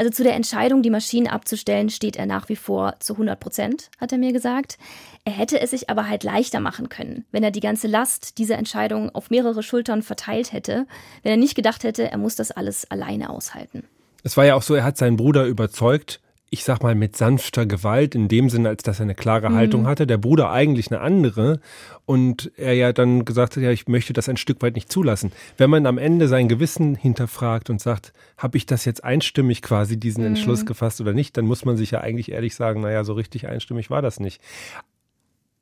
Also 0.00 0.12
zu 0.12 0.22
der 0.22 0.34
Entscheidung, 0.34 0.80
die 0.80 0.88
Maschinen 0.88 1.26
abzustellen, 1.26 1.90
steht 1.90 2.16
er 2.16 2.24
nach 2.24 2.48
wie 2.48 2.56
vor 2.56 2.94
zu 3.00 3.12
100 3.12 3.38
Prozent, 3.38 3.90
hat 4.00 4.12
er 4.12 4.16
mir 4.16 4.32
gesagt. 4.32 4.78
Er 5.26 5.32
hätte 5.32 5.60
es 5.60 5.72
sich 5.72 5.90
aber 5.90 6.08
halt 6.08 6.24
leichter 6.24 6.58
machen 6.58 6.88
können, 6.88 7.26
wenn 7.32 7.42
er 7.42 7.50
die 7.50 7.60
ganze 7.60 7.86
Last 7.86 8.38
dieser 8.38 8.56
Entscheidung 8.56 9.14
auf 9.14 9.28
mehrere 9.28 9.62
Schultern 9.62 10.00
verteilt 10.00 10.54
hätte, 10.54 10.86
wenn 11.22 11.32
er 11.32 11.36
nicht 11.36 11.54
gedacht 11.54 11.84
hätte, 11.84 12.10
er 12.10 12.16
muss 12.16 12.34
das 12.34 12.50
alles 12.50 12.90
alleine 12.90 13.28
aushalten. 13.28 13.84
Es 14.22 14.38
war 14.38 14.46
ja 14.46 14.54
auch 14.54 14.62
so, 14.62 14.74
er 14.74 14.84
hat 14.84 14.96
seinen 14.96 15.18
Bruder 15.18 15.44
überzeugt, 15.44 16.22
ich 16.52 16.64
sag 16.64 16.82
mal, 16.82 16.96
mit 16.96 17.16
sanfter 17.16 17.64
Gewalt, 17.64 18.16
in 18.16 18.26
dem 18.26 18.50
Sinne, 18.50 18.70
als 18.70 18.82
dass 18.82 18.98
er 18.98 19.04
eine 19.04 19.14
klare 19.14 19.50
mhm. 19.50 19.54
Haltung 19.54 19.86
hatte. 19.86 20.06
Der 20.08 20.18
Bruder 20.18 20.50
eigentlich 20.50 20.90
eine 20.90 21.00
andere. 21.00 21.60
Und 22.06 22.50
er 22.56 22.74
ja 22.74 22.92
dann 22.92 23.24
gesagt 23.24 23.56
hat, 23.56 23.62
ja, 23.62 23.70
ich 23.70 23.86
möchte 23.86 24.12
das 24.12 24.28
ein 24.28 24.36
Stück 24.36 24.60
weit 24.60 24.74
nicht 24.74 24.90
zulassen. 24.90 25.30
Wenn 25.56 25.70
man 25.70 25.86
am 25.86 25.96
Ende 25.96 26.26
sein 26.26 26.48
Gewissen 26.48 26.96
hinterfragt 26.96 27.70
und 27.70 27.80
sagt, 27.80 28.12
habe 28.36 28.56
ich 28.56 28.66
das 28.66 28.84
jetzt 28.84 29.04
einstimmig 29.04 29.62
quasi 29.62 29.96
diesen 29.96 30.22
mhm. 30.22 30.30
Entschluss 30.30 30.66
gefasst 30.66 31.00
oder 31.00 31.12
nicht, 31.12 31.36
dann 31.36 31.46
muss 31.46 31.64
man 31.64 31.76
sich 31.76 31.92
ja 31.92 32.00
eigentlich 32.00 32.32
ehrlich 32.32 32.56
sagen, 32.56 32.80
naja, 32.80 33.04
so 33.04 33.12
richtig 33.12 33.46
einstimmig 33.46 33.88
war 33.88 34.02
das 34.02 34.18
nicht. 34.18 34.42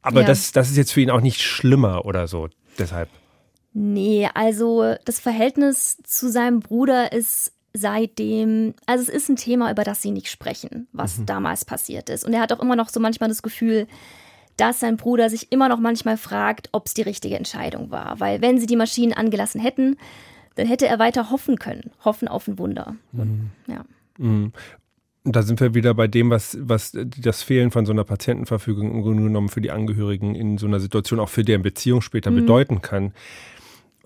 Aber 0.01 0.22
ja. 0.22 0.27
das, 0.27 0.53
das 0.53 0.70
ist 0.70 0.79
jetzt 0.79 0.92
für 0.92 1.03
ihn 1.03 1.11
auch 1.11 1.20
nicht 1.20 1.42
schlimmer 1.42 2.07
oder 2.07 2.29
so. 2.29 2.48
Deshalb. 2.79 3.11
Nee, 3.74 4.29
also 4.33 4.94
das 5.05 5.20
Verhältnis 5.20 5.98
zu 6.03 6.31
seinem 6.31 6.61
Bruder 6.61 7.12
ist 7.12 7.53
seitdem, 7.79 8.75
also 8.87 9.03
es 9.03 9.09
ist 9.09 9.29
ein 9.29 9.37
Thema, 9.37 9.71
über 9.71 9.85
das 9.85 10.03
sie 10.03 10.11
nicht 10.11 10.31
sprechen, 10.31 10.88
was 10.93 11.19
mhm. 11.19 11.27
damals 11.27 11.64
passiert 11.64 12.11
ist. 12.11 12.25
Und 12.25 12.35
er 12.35 12.41
hat 12.41 12.53
auch 12.53 12.61
immer 12.61 12.77
noch 12.77 12.88
so 12.88 13.01
manchmal 13.01 13.29
das 13.29 13.43
Gefühl, 13.43 13.87
dass 14.57 14.81
sein 14.81 14.97
Bruder 14.97 15.31
sich 15.31 15.53
immer 15.53 15.69
noch 15.69 15.79
manchmal 15.79 16.17
fragt, 16.17 16.69
ob 16.73 16.87
es 16.87 16.95
die 16.95 17.03
richtige 17.03 17.37
Entscheidung 17.37 17.91
war. 17.91 18.19
Weil 18.21 18.43
wenn 18.43 18.59
sie 18.59 18.67
die 18.67 18.77
Maschinen 18.77 19.12
angelassen 19.12 19.61
hätten, 19.61 19.97
dann 20.57 20.67
hätte 20.67 20.88
er 20.88 20.99
weiter 20.99 21.31
hoffen 21.31 21.59
können, 21.59 21.93
hoffen 22.05 22.27
auf 22.29 22.49
ein 22.49 22.59
Wunder. 22.59 22.97
Mhm. 23.12 23.51
Ja. 23.69 23.85
Mhm. 24.19 24.53
Da 25.25 25.43
sind 25.43 25.61
wir 25.61 25.75
wieder 25.75 25.95
bei 25.95 26.09
dem, 26.09 26.31
was, 26.31 26.59
was 26.61 26.93
das 26.95 27.43
Fehlen 27.43 27.71
von 27.71 27.87
so 27.87 27.93
einer 27.93 28.05
Patientenverfügung 28.05 28.91
im 28.91 29.03
Grunde 29.03 29.23
genommen 29.25 29.49
für 29.49 29.61
die 29.61 29.71
Angehörigen 29.71 30.35
in 30.35 30.59
so 30.59 30.67
einer 30.67 30.81
Situation 30.81 31.21
auch 31.21 31.29
für 31.29 31.45
deren 31.45 31.62
Beziehung 31.62 32.01
später 32.01 32.31
mhm. 32.31 32.37
bedeuten 32.37 32.83
kann. 32.83 33.12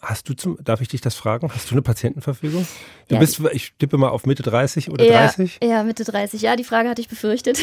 Hast 0.04 0.28
du 0.28 0.34
zum, 0.34 0.58
darf 0.60 0.80
ich 0.80 0.88
dich 0.88 1.00
das 1.00 1.14
fragen? 1.14 1.48
Hast 1.54 1.70
du 1.70 1.74
eine 1.74 1.82
Patientenverfügung? 1.82 2.66
Du 3.06 3.14
ja, 3.14 3.20
bist, 3.20 3.40
ich 3.52 3.74
tippe 3.78 3.98
mal 3.98 4.08
auf 4.08 4.26
Mitte 4.26 4.42
30 4.42 4.90
oder 4.90 5.04
ja, 5.04 5.26
30? 5.28 5.60
Ja, 5.62 5.84
Mitte 5.84 6.02
30. 6.02 6.42
Ja, 6.42 6.56
die 6.56 6.64
Frage 6.64 6.88
hatte 6.88 7.00
ich 7.00 7.08
befürchtet. 7.08 7.60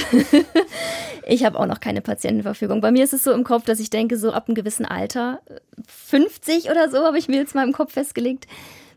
ich 1.28 1.44
habe 1.44 1.60
auch 1.60 1.66
noch 1.66 1.82
keine 1.82 2.00
Patientenverfügung. 2.00 2.80
Bei 2.80 2.92
mir 2.92 3.04
ist 3.04 3.12
es 3.12 3.24
so 3.24 3.34
im 3.34 3.44
Kopf, 3.44 3.66
dass 3.66 3.82
ich 3.82 3.90
denke, 3.90 4.18
so 4.18 4.32
ab 4.32 4.48
einem 4.48 4.56
gewissen 4.56 4.86
Alter, 4.86 5.42
50 5.88 6.72
oder 6.72 6.90
so, 6.90 7.00
habe 7.00 7.18
ich 7.18 7.28
mir 7.28 7.42
jetzt 7.42 7.56
mal 7.56 7.68
im 7.68 7.74
Kopf 7.74 7.92
festgelegt, 7.92 8.48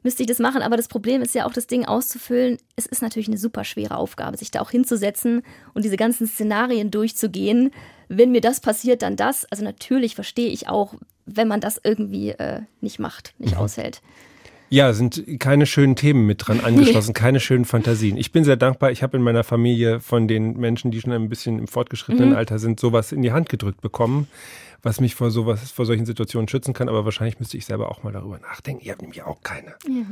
müsste 0.05 0.23
ich 0.23 0.29
das 0.29 0.39
machen. 0.39 0.63
Aber 0.63 0.77
das 0.77 0.87
Problem 0.87 1.21
ist 1.21 1.35
ja 1.35 1.45
auch, 1.45 1.53
das 1.53 1.67
Ding 1.67 1.85
auszufüllen. 1.85 2.59
Es 2.77 2.87
ist 2.87 3.03
natürlich 3.03 3.27
eine 3.27 3.39
super 3.39 3.65
schwere 3.65 3.97
Aufgabe, 3.97 4.37
sich 4.37 4.53
da 4.53 4.61
auch 4.61 4.71
hinzusetzen 4.71 5.43
und 5.75 5.85
diese 5.85 5.97
ganzen 5.97 6.29
Szenarien 6.29 6.93
durchzugehen. 6.93 7.73
Wenn 8.07 8.31
mir 8.31 8.41
das 8.41 8.61
passiert, 8.61 9.03
dann 9.03 9.17
das. 9.17 9.47
Also 9.47 9.65
natürlich 9.65 10.15
verstehe 10.15 10.51
ich 10.51 10.69
auch, 10.69 10.95
wenn 11.27 11.49
man 11.49 11.61
das 11.61 11.81
irgendwie 11.83 12.31
äh, 12.31 12.61
nicht 12.81 12.99
macht, 12.99 13.35
nicht 13.39 13.55
mhm. 13.55 13.61
aushält. 13.61 14.03
Ja, 14.73 14.95
sind 14.95 15.23
keine 15.39 15.67
schönen 15.67 15.97
Themen 15.97 16.27
mit 16.27 16.47
dran 16.47 16.61
angeschlossen, 16.65 17.13
keine 17.13 17.41
schönen 17.41 17.67
Fantasien. 17.67 18.17
Ich 18.17 18.33
bin 18.33 18.43
sehr 18.43 18.57
dankbar. 18.57 18.91
Ich 18.91 19.03
habe 19.03 19.19
in 19.19 19.23
meiner 19.23 19.45
Familie 19.45 20.01
von 20.01 20.29
den 20.29 20.57
Menschen, 20.57 20.91
die 20.91 21.01
schon 21.01 21.13
ein 21.13 21.29
bisschen 21.29 21.59
im 21.59 21.69
fortgeschrittenen 21.69 22.31
mhm. 22.31 22.37
Alter 22.37 22.59
sind, 22.59 22.81
sowas 22.81 23.13
in 23.13 23.21
die 23.21 23.33
Hand 23.33 23.51
gedrückt 23.51 23.83
bekommen, 23.83 24.29
was 24.83 24.99
mich 24.99 25.15
vor 25.15 25.31
sowas, 25.31 25.71
vor 25.71 25.85
solchen 25.85 26.07
Situationen 26.07 26.49
schützen 26.49 26.73
kann. 26.73 26.89
Aber 26.89 27.05
wahrscheinlich 27.05 27.39
müsste 27.39 27.59
ich 27.59 27.67
selber 27.67 27.91
auch 27.91 28.03
mal 28.03 28.13
darüber 28.13 28.39
nachdenken. 28.39 28.83
Ihr 28.83 28.93
habt 28.93 29.03
nämlich 29.03 29.23
auch 29.23 29.43
keine. 29.43 29.75
Ja. 29.87 30.07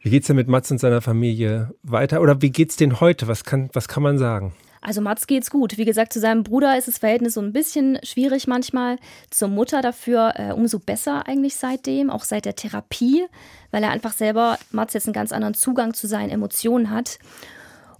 Wie 0.00 0.10
geht's 0.10 0.26
denn 0.26 0.36
mit 0.36 0.48
Mats 0.48 0.70
und 0.70 0.78
seiner 0.78 1.00
Familie 1.00 1.72
weiter? 1.82 2.20
Oder 2.20 2.42
wie 2.42 2.50
geht's 2.50 2.76
denen 2.76 3.00
heute? 3.00 3.26
Was 3.26 3.44
kann, 3.44 3.70
was 3.72 3.88
kann 3.88 4.02
man 4.02 4.18
sagen? 4.18 4.52
Also 4.84 5.00
Mats 5.00 5.26
geht's 5.26 5.50
gut. 5.50 5.78
Wie 5.78 5.86
gesagt, 5.86 6.12
zu 6.12 6.20
seinem 6.20 6.44
Bruder 6.44 6.76
ist 6.76 6.88
das 6.88 6.98
Verhältnis 6.98 7.34
so 7.34 7.40
ein 7.40 7.54
bisschen 7.54 7.98
schwierig 8.02 8.46
manchmal. 8.46 8.98
Zur 9.30 9.48
Mutter 9.48 9.80
dafür 9.80 10.34
äh, 10.36 10.52
umso 10.52 10.78
besser 10.78 11.26
eigentlich 11.26 11.56
seitdem, 11.56 12.10
auch 12.10 12.22
seit 12.22 12.44
der 12.44 12.54
Therapie, 12.54 13.24
weil 13.70 13.82
er 13.82 13.90
einfach 13.90 14.12
selber, 14.12 14.58
Mats 14.72 14.92
jetzt 14.92 15.06
einen 15.06 15.14
ganz 15.14 15.32
anderen 15.32 15.54
Zugang 15.54 15.94
zu 15.94 16.06
seinen 16.06 16.28
Emotionen 16.28 16.90
hat. 16.90 17.18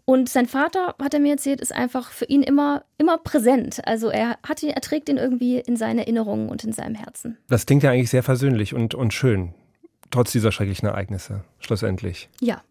Und 0.05 0.29
sein 0.29 0.47
Vater, 0.47 0.95
hat 1.01 1.15
er 1.15 1.21
mir 1.21 1.33
erzählt, 1.33 1.63
ist 1.63 1.75
einfach 1.75 2.11
für 2.11 2.27
ihn 2.27 2.43
immer, 2.43 2.85
immer 2.99 3.17
präsent. 3.17 3.81
Also 3.87 4.11
er, 4.11 4.37
hat 4.47 4.63
ihn, 4.63 4.69
er 4.69 4.83
trägt 4.83 5.09
ihn 5.09 5.17
irgendwie 5.17 5.61
in 5.61 5.79
seinen 5.79 5.99
Erinnerungen 5.99 6.51
und 6.51 6.65
in 6.65 6.73
seinem 6.73 6.95
Herzen. 6.95 7.39
Das 7.49 7.65
klingt 7.65 7.83
ja 7.83 7.93
eigentlich 7.93 8.11
sehr 8.11 8.23
versöhnlich 8.23 8.75
und, 8.75 8.95
und 8.95 9.15
schön, 9.15 9.55
trotz 10.11 10.33
dieser 10.33 10.53
schrecklichen 10.53 10.87
Ereignisse, 10.87 11.45
schlussendlich. 11.61 12.29
Ja. 12.43 12.63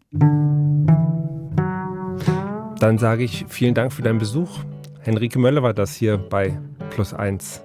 Dann 2.84 2.98
sage 2.98 3.24
ich 3.24 3.46
vielen 3.48 3.72
Dank 3.72 3.94
für 3.94 4.02
deinen 4.02 4.18
Besuch. 4.18 4.58
Henrike 5.00 5.38
Möller 5.38 5.62
war 5.62 5.72
das 5.72 5.94
hier 5.94 6.18
bei 6.18 6.58
Plus 6.90 7.14
1. 7.14 7.62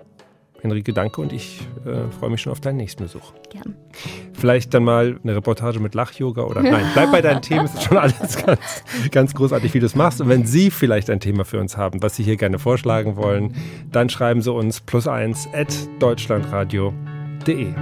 Henrike, 0.61 0.93
danke 0.93 1.19
und 1.19 1.33
ich 1.33 1.59
äh, 1.85 2.09
freue 2.09 2.29
mich 2.29 2.41
schon 2.41 2.53
auf 2.53 2.61
deinen 2.61 2.77
nächsten 2.77 3.03
Besuch. 3.03 3.33
Gern. 3.49 3.75
Vielleicht 4.31 4.73
dann 4.73 4.85
mal 4.85 5.19
eine 5.21 5.35
Reportage 5.35 5.81
mit 5.81 5.93
Lach-Yoga 5.93 6.43
oder 6.43 6.61
nein, 6.61 6.85
bleib 6.93 7.11
bei 7.11 7.21
deinen 7.21 7.41
Themen, 7.49 7.65
es 7.65 7.73
ist 7.73 7.83
schon 7.83 7.97
alles 7.97 8.45
ganz, 8.45 8.83
ganz 9.11 9.35
großartig, 9.35 9.73
wie 9.73 9.81
du 9.81 9.87
es 9.87 9.95
machst. 9.95 10.21
Und 10.21 10.29
wenn 10.29 10.45
Sie 10.45 10.71
vielleicht 10.71 11.09
ein 11.09 11.19
Thema 11.19 11.43
für 11.43 11.59
uns 11.59 11.75
haben, 11.75 12.01
was 12.01 12.15
Sie 12.15 12.23
hier 12.23 12.37
gerne 12.37 12.57
vorschlagen 12.57 13.17
wollen, 13.17 13.55
dann 13.91 14.07
schreiben 14.07 14.41
Sie 14.41 14.53
uns 14.53 14.79
plus 14.79 15.05
eins 15.05 15.49
at 15.51 15.67
deutschlandradio.de. 15.99 17.73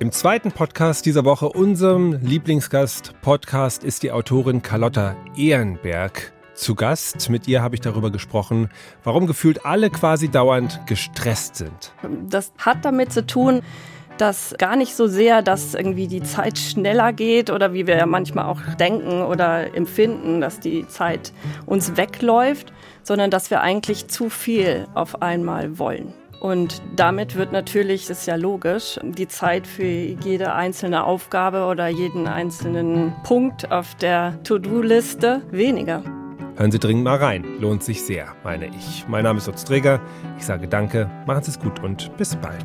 Im 0.00 0.12
zweiten 0.12 0.50
Podcast 0.50 1.04
dieser 1.04 1.26
Woche, 1.26 1.50
unserem 1.50 2.14
Lieblingsgast-Podcast, 2.22 3.84
ist 3.84 4.02
die 4.02 4.12
Autorin 4.12 4.62
Carlotta 4.62 5.14
Ehrenberg 5.36 6.32
zu 6.54 6.74
Gast. 6.74 7.28
Mit 7.28 7.46
ihr 7.46 7.60
habe 7.60 7.74
ich 7.74 7.82
darüber 7.82 8.10
gesprochen, 8.10 8.70
warum 9.04 9.26
gefühlt 9.26 9.66
alle 9.66 9.90
quasi 9.90 10.30
dauernd 10.30 10.80
gestresst 10.86 11.56
sind. 11.56 11.92
Das 12.30 12.50
hat 12.56 12.82
damit 12.86 13.12
zu 13.12 13.26
tun, 13.26 13.60
dass 14.16 14.54
gar 14.56 14.74
nicht 14.74 14.96
so 14.96 15.06
sehr, 15.06 15.42
dass 15.42 15.74
irgendwie 15.74 16.08
die 16.08 16.22
Zeit 16.22 16.56
schneller 16.56 17.12
geht 17.12 17.50
oder 17.50 17.74
wie 17.74 17.86
wir 17.86 17.98
ja 17.98 18.06
manchmal 18.06 18.46
auch 18.46 18.62
denken 18.78 19.20
oder 19.20 19.74
empfinden, 19.74 20.40
dass 20.40 20.60
die 20.60 20.88
Zeit 20.88 21.34
uns 21.66 21.98
wegläuft, 21.98 22.72
sondern 23.02 23.30
dass 23.30 23.50
wir 23.50 23.60
eigentlich 23.60 24.08
zu 24.08 24.30
viel 24.30 24.86
auf 24.94 25.20
einmal 25.20 25.78
wollen. 25.78 26.14
Und 26.40 26.80
damit 26.96 27.36
wird 27.36 27.52
natürlich, 27.52 28.06
das 28.06 28.20
ist 28.20 28.26
ja 28.26 28.36
logisch, 28.36 28.98
die 29.02 29.28
Zeit 29.28 29.66
für 29.66 29.84
jede 29.84 30.54
einzelne 30.54 31.04
Aufgabe 31.04 31.66
oder 31.66 31.88
jeden 31.88 32.26
einzelnen 32.26 33.12
Punkt 33.24 33.70
auf 33.70 33.94
der 33.96 34.42
To-Do-Liste 34.42 35.42
weniger. 35.50 36.02
Hören 36.56 36.72
Sie 36.72 36.78
dringend 36.78 37.04
mal 37.04 37.16
rein. 37.16 37.44
Lohnt 37.60 37.82
sich 37.82 38.02
sehr, 38.02 38.34
meine 38.42 38.66
ich. 38.66 39.04
Mein 39.06 39.24
Name 39.24 39.38
ist 39.38 39.46
Lutz 39.46 39.64
Träger. 39.64 40.00
Ich 40.38 40.46
sage 40.46 40.66
Danke, 40.66 41.10
machen 41.26 41.42
Sie 41.42 41.50
es 41.50 41.60
gut 41.60 41.82
und 41.82 42.14
bis 42.16 42.36
bald. 42.36 42.64